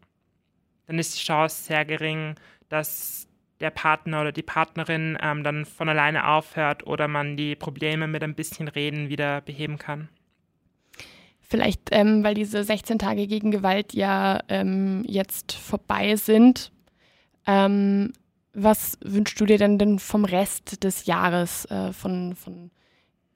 dann 0.87 0.99
ist 0.99 1.17
die 1.17 1.23
Chance 1.23 1.63
sehr 1.63 1.85
gering, 1.85 2.35
dass 2.69 3.27
der 3.59 3.69
Partner 3.69 4.21
oder 4.21 4.31
die 4.31 4.43
Partnerin 4.43 5.17
ähm, 5.21 5.43
dann 5.43 5.65
von 5.65 5.87
alleine 5.87 6.27
aufhört 6.27 6.85
oder 6.85 7.07
man 7.07 7.37
die 7.37 7.55
Probleme 7.55 8.07
mit 8.07 8.21
ein 8.23 8.35
bisschen 8.35 8.67
Reden 8.67 9.09
wieder 9.09 9.41
beheben 9.41 9.77
kann. 9.77 10.09
Vielleicht, 11.39 11.89
ähm, 11.91 12.23
weil 12.23 12.33
diese 12.33 12.63
16 12.63 12.99
Tage 12.99 13.27
gegen 13.27 13.51
Gewalt 13.51 13.93
ja 13.93 14.41
ähm, 14.49 15.03
jetzt 15.07 15.53
vorbei 15.53 16.15
sind, 16.15 16.71
ähm, 17.45 18.13
was 18.53 18.97
wünschst 19.03 19.39
du 19.39 19.45
dir 19.45 19.57
denn, 19.57 19.77
denn 19.77 19.99
vom 19.99 20.25
Rest 20.25 20.83
des 20.83 21.05
Jahres, 21.05 21.65
äh, 21.65 21.93
von, 21.93 22.35
von 22.35 22.71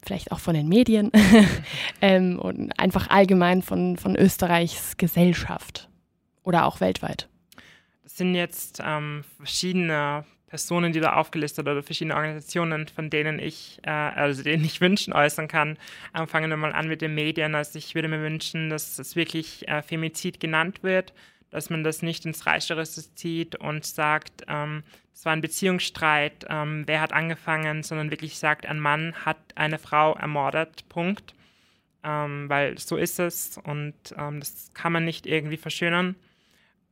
vielleicht 0.02 0.32
auch 0.32 0.40
von 0.40 0.54
den 0.54 0.68
Medien 0.68 1.12
ähm, 2.02 2.40
und 2.40 2.72
einfach 2.80 3.10
allgemein 3.10 3.62
von, 3.62 3.98
von 3.98 4.16
Österreichs 4.16 4.98
Gesellschaft 4.98 5.90
oder 6.44 6.66
auch 6.66 6.82
weltweit? 6.82 7.28
Das 8.04 8.18
sind 8.18 8.36
jetzt 8.36 8.82
ähm, 8.84 9.24
verschiedene 9.38 10.26
Personen, 10.48 10.92
die 10.92 11.00
da 11.00 11.14
aufgelistet 11.14 11.68
oder 11.68 11.84
verschiedene 11.84 12.16
Organisationen, 12.16 12.88
von 12.88 13.10
denen 13.10 13.40
ich, 13.40 13.80
äh, 13.84 13.90
also 13.92 14.44
denen 14.44 14.66
ich 14.66 14.82
Wünschen 14.82 15.14
äußern 15.14 15.48
kann. 15.48 15.78
Ähm, 16.18 16.28
fangen 16.28 16.50
wir 16.50 16.58
mal 16.58 16.74
an 16.74 16.88
mit 16.88 17.02
den 17.02 17.14
Medien. 17.14 17.56
Also 17.56 17.78
ich 17.78 17.96
würde 17.96 18.08
mir 18.08 18.22
wünschen, 18.22 18.70
dass 18.70 19.00
es 19.00 19.16
wirklich 19.16 19.68
äh, 19.68 19.82
Femizid 19.82 20.40
genannt 20.40 20.84
wird 20.84 21.14
dass 21.50 21.70
man 21.70 21.84
das 21.84 22.02
nicht 22.02 22.26
ins 22.26 22.46
Reichsregister 22.46 23.04
zieht 23.16 23.56
und 23.56 23.86
sagt, 23.86 24.44
ähm, 24.48 24.84
es 25.14 25.26
war 25.26 25.34
ein 25.34 25.42
Beziehungsstreit, 25.42 26.46
ähm, 26.50 26.84
wer 26.86 27.02
hat 27.02 27.12
angefangen, 27.12 27.84
sondern 27.84 28.12
wirklich 28.12 28.38
sagt, 28.38 28.66
ein 28.66 28.80
Mann 28.80 29.14
hat 29.26 29.38
eine 29.56 29.78
Frau 29.78 30.14
ermordet, 30.14 30.88
Punkt. 30.90 31.34
Ähm, 32.02 32.48
weil 32.48 32.78
so 32.78 32.96
ist 32.96 33.20
es 33.20 33.58
und 33.58 33.94
ähm, 34.18 34.40
das 34.40 34.72
kann 34.74 34.94
man 34.94 35.04
nicht 35.04 35.26
irgendwie 35.28 35.58
verschönern. 35.58 36.16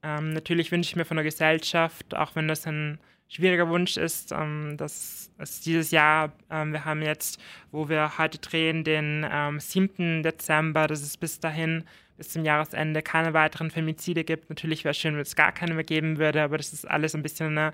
Ähm, 0.04 0.34
natürlich 0.34 0.72
wünsche 0.72 0.90
ich 0.90 0.96
mir 0.98 1.06
von 1.06 1.16
der 1.16 1.24
Gesellschaft, 1.24 2.14
auch 2.14 2.36
wenn 2.36 2.50
das 2.50 2.68
ein 2.68 3.00
schwieriger 3.30 3.70
Wunsch 3.70 3.96
ist, 3.96 4.34
ähm, 4.34 4.76
dass 4.76 5.32
es 5.38 5.62
dieses 5.62 5.92
Jahr, 5.92 6.34
wir 6.50 6.84
haben 6.84 7.02
jetzt, 7.02 7.40
wo 7.72 7.88
wir 7.88 8.18
heute 8.18 8.40
drehen, 8.40 8.84
den 8.84 9.26
ähm, 9.30 9.60
7. 9.60 10.24
Dezember, 10.24 10.88
dass 10.88 11.02
es 11.02 11.16
bis 11.16 11.40
dahin, 11.40 11.86
bis 12.18 12.30
zum 12.30 12.44
Jahresende 12.44 13.02
keine 13.02 13.34
weiteren 13.34 13.72
Femizide 13.72 14.24
gibt. 14.24 14.50
Natürlich 14.50 14.84
wäre 14.84 14.92
es 14.92 14.98
schön, 14.98 15.14
wenn 15.14 15.22
es 15.22 15.36
gar 15.36 15.52
keine 15.52 15.76
mehr 15.76 15.84
geben 15.84 16.18
würde, 16.18 16.42
aber 16.42 16.58
das 16.58 16.74
ist 16.74 16.90
alles 16.90 17.16
ein 17.16 17.24
bisschen 17.24 17.58
eine 17.58 17.74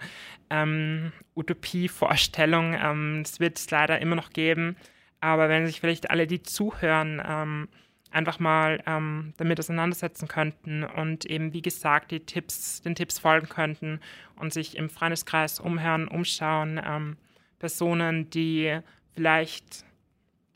ähm, 0.50 1.12
Utopie-Vorstellung. 1.36 2.74
Ähm, 2.74 3.22
es 3.24 3.40
wird 3.40 3.58
es 3.58 3.72
leider 3.72 4.00
immer 4.00 4.16
noch 4.16 4.32
geben. 4.32 4.76
Aber 5.22 5.48
wenn 5.48 5.66
sich 5.66 5.80
vielleicht 5.80 6.12
alle, 6.12 6.28
die 6.28 6.44
zuhören, 6.44 7.22
ähm, 7.26 7.70
einfach 8.12 8.40
mal 8.40 8.84
ähm, 8.86 9.34
damit 9.38 9.60
auseinandersetzen 9.60 10.28
könnten 10.28 10.84
und 10.84 11.26
eben, 11.26 11.54
wie 11.54 11.62
gesagt, 11.62 12.12
die 12.12 12.20
Tipps, 12.20 12.82
den 12.82 12.96
Tipps 12.96 13.20
folgen 13.20 13.50
könnten 13.50 14.00
und 14.36 14.54
sich 14.54 14.78
im 14.78 14.90
Freundeskreis 14.90 15.60
umhören, 15.60 16.08
umschauen. 16.08 16.80
Ähm, 16.86 17.18
Personen, 17.60 18.30
die 18.30 18.78
vielleicht, 19.16 19.86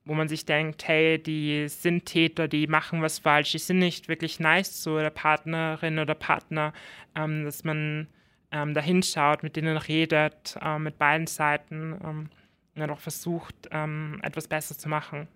wo 0.07 0.13
man 0.13 0.27
sich 0.27 0.45
denkt, 0.45 0.87
hey, 0.87 1.21
die 1.21 1.67
sind 1.67 2.05
Täter, 2.05 2.47
die 2.47 2.67
machen 2.67 3.01
was 3.01 3.19
falsch, 3.19 3.51
die 3.51 3.59
sind 3.59 3.79
nicht 3.79 4.07
wirklich 4.07 4.39
nice 4.39 4.81
zu 4.81 4.97
der 4.97 5.09
Partnerin 5.09 5.99
oder 5.99 6.15
Partner, 6.15 6.73
ähm, 7.15 7.45
dass 7.45 7.63
man 7.63 8.07
ähm, 8.51 8.73
da 8.73 8.81
hinschaut, 8.81 9.43
mit 9.43 9.55
denen 9.55 9.77
redet, 9.77 10.57
äh, 10.61 10.79
mit 10.79 10.97
beiden 10.97 11.27
Seiten 11.27 11.99
ähm, 12.03 12.29
und 12.75 12.91
auch 12.91 12.99
versucht, 12.99 13.55
ähm, 13.71 14.19
etwas 14.23 14.47
besser 14.47 14.77
zu 14.77 14.89
machen. 14.89 15.27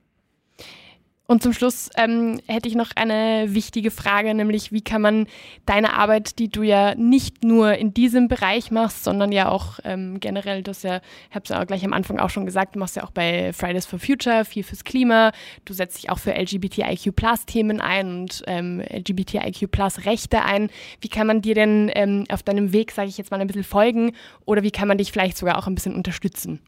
Und 1.31 1.41
zum 1.41 1.53
Schluss 1.53 1.89
ähm, 1.95 2.41
hätte 2.45 2.67
ich 2.67 2.75
noch 2.75 2.89
eine 2.93 3.45
wichtige 3.47 3.89
Frage, 3.89 4.33
nämlich 4.33 4.73
wie 4.73 4.81
kann 4.81 5.01
man 5.01 5.27
deine 5.65 5.93
Arbeit, 5.93 6.39
die 6.39 6.49
du 6.49 6.61
ja 6.61 6.93
nicht 6.95 7.45
nur 7.45 7.75
in 7.75 7.93
diesem 7.93 8.27
Bereich 8.27 8.69
machst, 8.69 9.05
sondern 9.05 9.31
ja 9.31 9.47
auch 9.47 9.79
ähm, 9.85 10.19
generell, 10.19 10.61
du 10.61 10.71
hast 10.71 10.83
ja, 10.83 10.99
ich 11.29 11.35
habe 11.35 11.43
es 11.43 11.49
ja 11.49 11.63
gleich 11.63 11.85
am 11.85 11.93
Anfang 11.93 12.19
auch 12.19 12.29
schon 12.29 12.45
gesagt, 12.45 12.75
du 12.75 12.79
machst 12.79 12.97
ja 12.97 13.05
auch 13.05 13.11
bei 13.11 13.53
Fridays 13.53 13.85
for 13.85 13.97
Future 13.97 14.43
viel 14.43 14.63
fürs 14.63 14.83
Klima, 14.83 15.31
du 15.63 15.71
setzt 15.71 15.99
dich 15.99 16.09
auch 16.09 16.19
für 16.19 16.33
LGBTIQ 16.33 17.15
Themen 17.45 17.79
ein 17.79 18.23
und 18.23 18.43
ähm, 18.47 18.81
LGBTIQ 18.81 19.69
Rechte 20.03 20.43
ein. 20.43 20.69
Wie 20.99 21.07
kann 21.07 21.27
man 21.27 21.41
dir 21.41 21.55
denn 21.55 21.89
ähm, 21.95 22.25
auf 22.29 22.43
deinem 22.43 22.73
Weg, 22.73 22.91
sage 22.91 23.07
ich 23.07 23.17
jetzt 23.17 23.31
mal, 23.31 23.39
ein 23.39 23.47
bisschen 23.47 23.63
folgen 23.63 24.11
oder 24.43 24.63
wie 24.63 24.71
kann 24.71 24.89
man 24.89 24.97
dich 24.97 25.13
vielleicht 25.13 25.37
sogar 25.37 25.57
auch 25.57 25.67
ein 25.67 25.75
bisschen 25.75 25.95
unterstützen? 25.95 26.59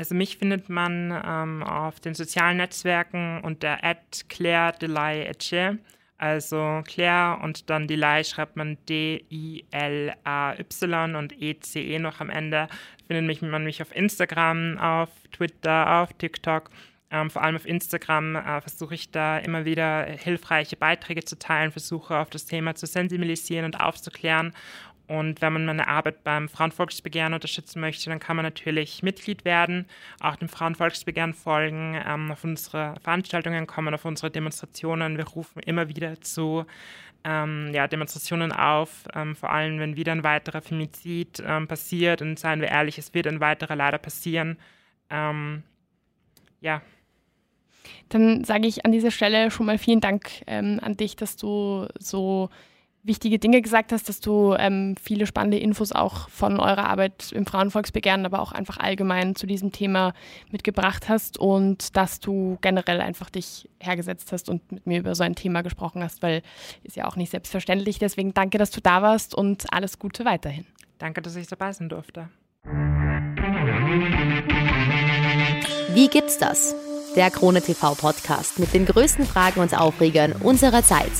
Also 0.00 0.14
mich 0.14 0.38
findet 0.38 0.70
man 0.70 1.12
ähm, 1.26 1.62
auf 1.62 2.00
den 2.00 2.14
sozialen 2.14 2.56
Netzwerken 2.56 3.42
unter 3.42 3.78
Claire 4.30 4.72
Delay 4.80 5.26
Etche. 5.26 5.76
Also 6.16 6.80
Claire 6.86 7.38
und 7.42 7.68
dann 7.68 7.86
Delay 7.86 8.24
schreibt 8.24 8.56
man 8.56 8.78
D-I-L-A-Y 8.88 10.14
und 11.16 11.38
E-C-E 11.38 11.96
-E 11.96 11.98
noch 11.98 12.20
am 12.20 12.30
Ende. 12.30 12.68
Findet 13.08 13.26
mich, 13.26 13.42
man 13.42 13.62
mich 13.62 13.82
auf 13.82 13.94
Instagram, 13.94 14.78
auf 14.78 15.10
Twitter, 15.32 16.00
auf 16.00 16.14
TikTok. 16.14 16.70
Ähm, 17.10 17.28
vor 17.28 17.42
allem 17.42 17.56
auf 17.56 17.66
Instagram 17.66 18.36
äh, 18.36 18.62
versuche 18.62 18.94
ich 18.94 19.10
da 19.10 19.36
immer 19.36 19.66
wieder 19.66 20.04
hilfreiche 20.04 20.76
Beiträge 20.76 21.24
zu 21.24 21.38
teilen, 21.38 21.72
versuche 21.72 22.16
auf 22.16 22.30
das 22.30 22.46
Thema 22.46 22.74
zu 22.74 22.86
sensibilisieren 22.86 23.66
und 23.66 23.78
aufzuklären 23.80 24.54
und 25.10 25.40
wenn 25.42 25.52
man 25.52 25.64
meine 25.64 25.88
Arbeit 25.88 26.22
beim 26.22 26.48
Frauenvolksbegehren 26.48 27.34
unterstützen 27.34 27.80
möchte, 27.80 28.08
dann 28.10 28.20
kann 28.20 28.36
man 28.36 28.44
natürlich 28.44 29.02
Mitglied 29.02 29.44
werden, 29.44 29.86
auch 30.20 30.36
dem 30.36 30.48
Frauenvolksbegehren 30.48 31.34
folgen, 31.34 32.00
ähm, 32.06 32.30
auf 32.30 32.44
unsere 32.44 32.94
Veranstaltungen 33.02 33.66
kommen, 33.66 33.92
auf 33.92 34.04
unsere 34.04 34.30
Demonstrationen. 34.30 35.16
Wir 35.16 35.26
rufen 35.26 35.64
immer 35.64 35.88
wieder 35.88 36.20
zu 36.20 36.64
ähm, 37.24 37.72
ja, 37.74 37.88
Demonstrationen 37.88 38.52
auf, 38.52 39.08
ähm, 39.12 39.34
vor 39.34 39.50
allem 39.50 39.80
wenn 39.80 39.96
wieder 39.96 40.12
ein 40.12 40.22
weiterer 40.22 40.62
Femizid 40.62 41.42
ähm, 41.44 41.66
passiert. 41.66 42.22
Und 42.22 42.38
seien 42.38 42.60
wir 42.60 42.68
ehrlich, 42.68 42.96
es 42.96 43.12
wird 43.12 43.26
ein 43.26 43.40
weiterer 43.40 43.74
leider 43.74 43.98
passieren. 43.98 44.58
Ähm, 45.10 45.64
ja. 46.60 46.82
Dann 48.10 48.44
sage 48.44 48.68
ich 48.68 48.84
an 48.84 48.92
dieser 48.92 49.10
Stelle 49.10 49.50
schon 49.50 49.66
mal 49.66 49.76
vielen 49.76 50.00
Dank 50.00 50.30
ähm, 50.46 50.78
an 50.80 50.96
dich, 50.96 51.16
dass 51.16 51.34
du 51.34 51.88
so 51.98 52.48
wichtige 53.02 53.38
Dinge 53.38 53.62
gesagt 53.62 53.92
hast, 53.92 54.08
dass 54.08 54.20
du 54.20 54.54
ähm, 54.58 54.94
viele 55.02 55.26
spannende 55.26 55.58
Infos 55.58 55.92
auch 55.92 56.28
von 56.28 56.60
eurer 56.60 56.88
Arbeit 56.88 57.32
im 57.32 57.46
Frauenvolksbegehren, 57.46 58.26
aber 58.26 58.40
auch 58.40 58.52
einfach 58.52 58.78
allgemein 58.78 59.34
zu 59.34 59.46
diesem 59.46 59.72
Thema 59.72 60.12
mitgebracht 60.50 61.08
hast 61.08 61.38
und 61.38 61.96
dass 61.96 62.20
du 62.20 62.58
generell 62.60 63.00
einfach 63.00 63.30
dich 63.30 63.68
hergesetzt 63.78 64.32
hast 64.32 64.48
und 64.48 64.70
mit 64.70 64.86
mir 64.86 65.00
über 65.00 65.14
so 65.14 65.22
ein 65.22 65.34
Thema 65.34 65.62
gesprochen 65.62 66.02
hast, 66.02 66.22
weil 66.22 66.42
ist 66.82 66.96
ja 66.96 67.06
auch 67.06 67.16
nicht 67.16 67.30
selbstverständlich. 67.30 67.98
Deswegen 67.98 68.34
danke, 68.34 68.58
dass 68.58 68.70
du 68.70 68.80
da 68.80 69.02
warst 69.02 69.34
und 69.34 69.72
alles 69.72 69.98
Gute 69.98 70.24
weiterhin. 70.24 70.66
Danke, 70.98 71.22
dass 71.22 71.36
ich 71.36 71.46
dabei 71.46 71.72
sein 71.72 71.88
durfte. 71.88 72.28
Wie 75.94 76.08
gibt's 76.08 76.38
das? 76.38 76.74
Der 77.16 77.30
Krone 77.30 77.60
TV 77.60 77.94
Podcast 77.94 78.60
mit 78.60 78.72
den 78.72 78.86
größten 78.86 79.24
Fragen 79.26 79.60
und 79.60 79.76
Aufregern 79.76 80.32
unserer 80.40 80.84
Zeit. 80.84 81.10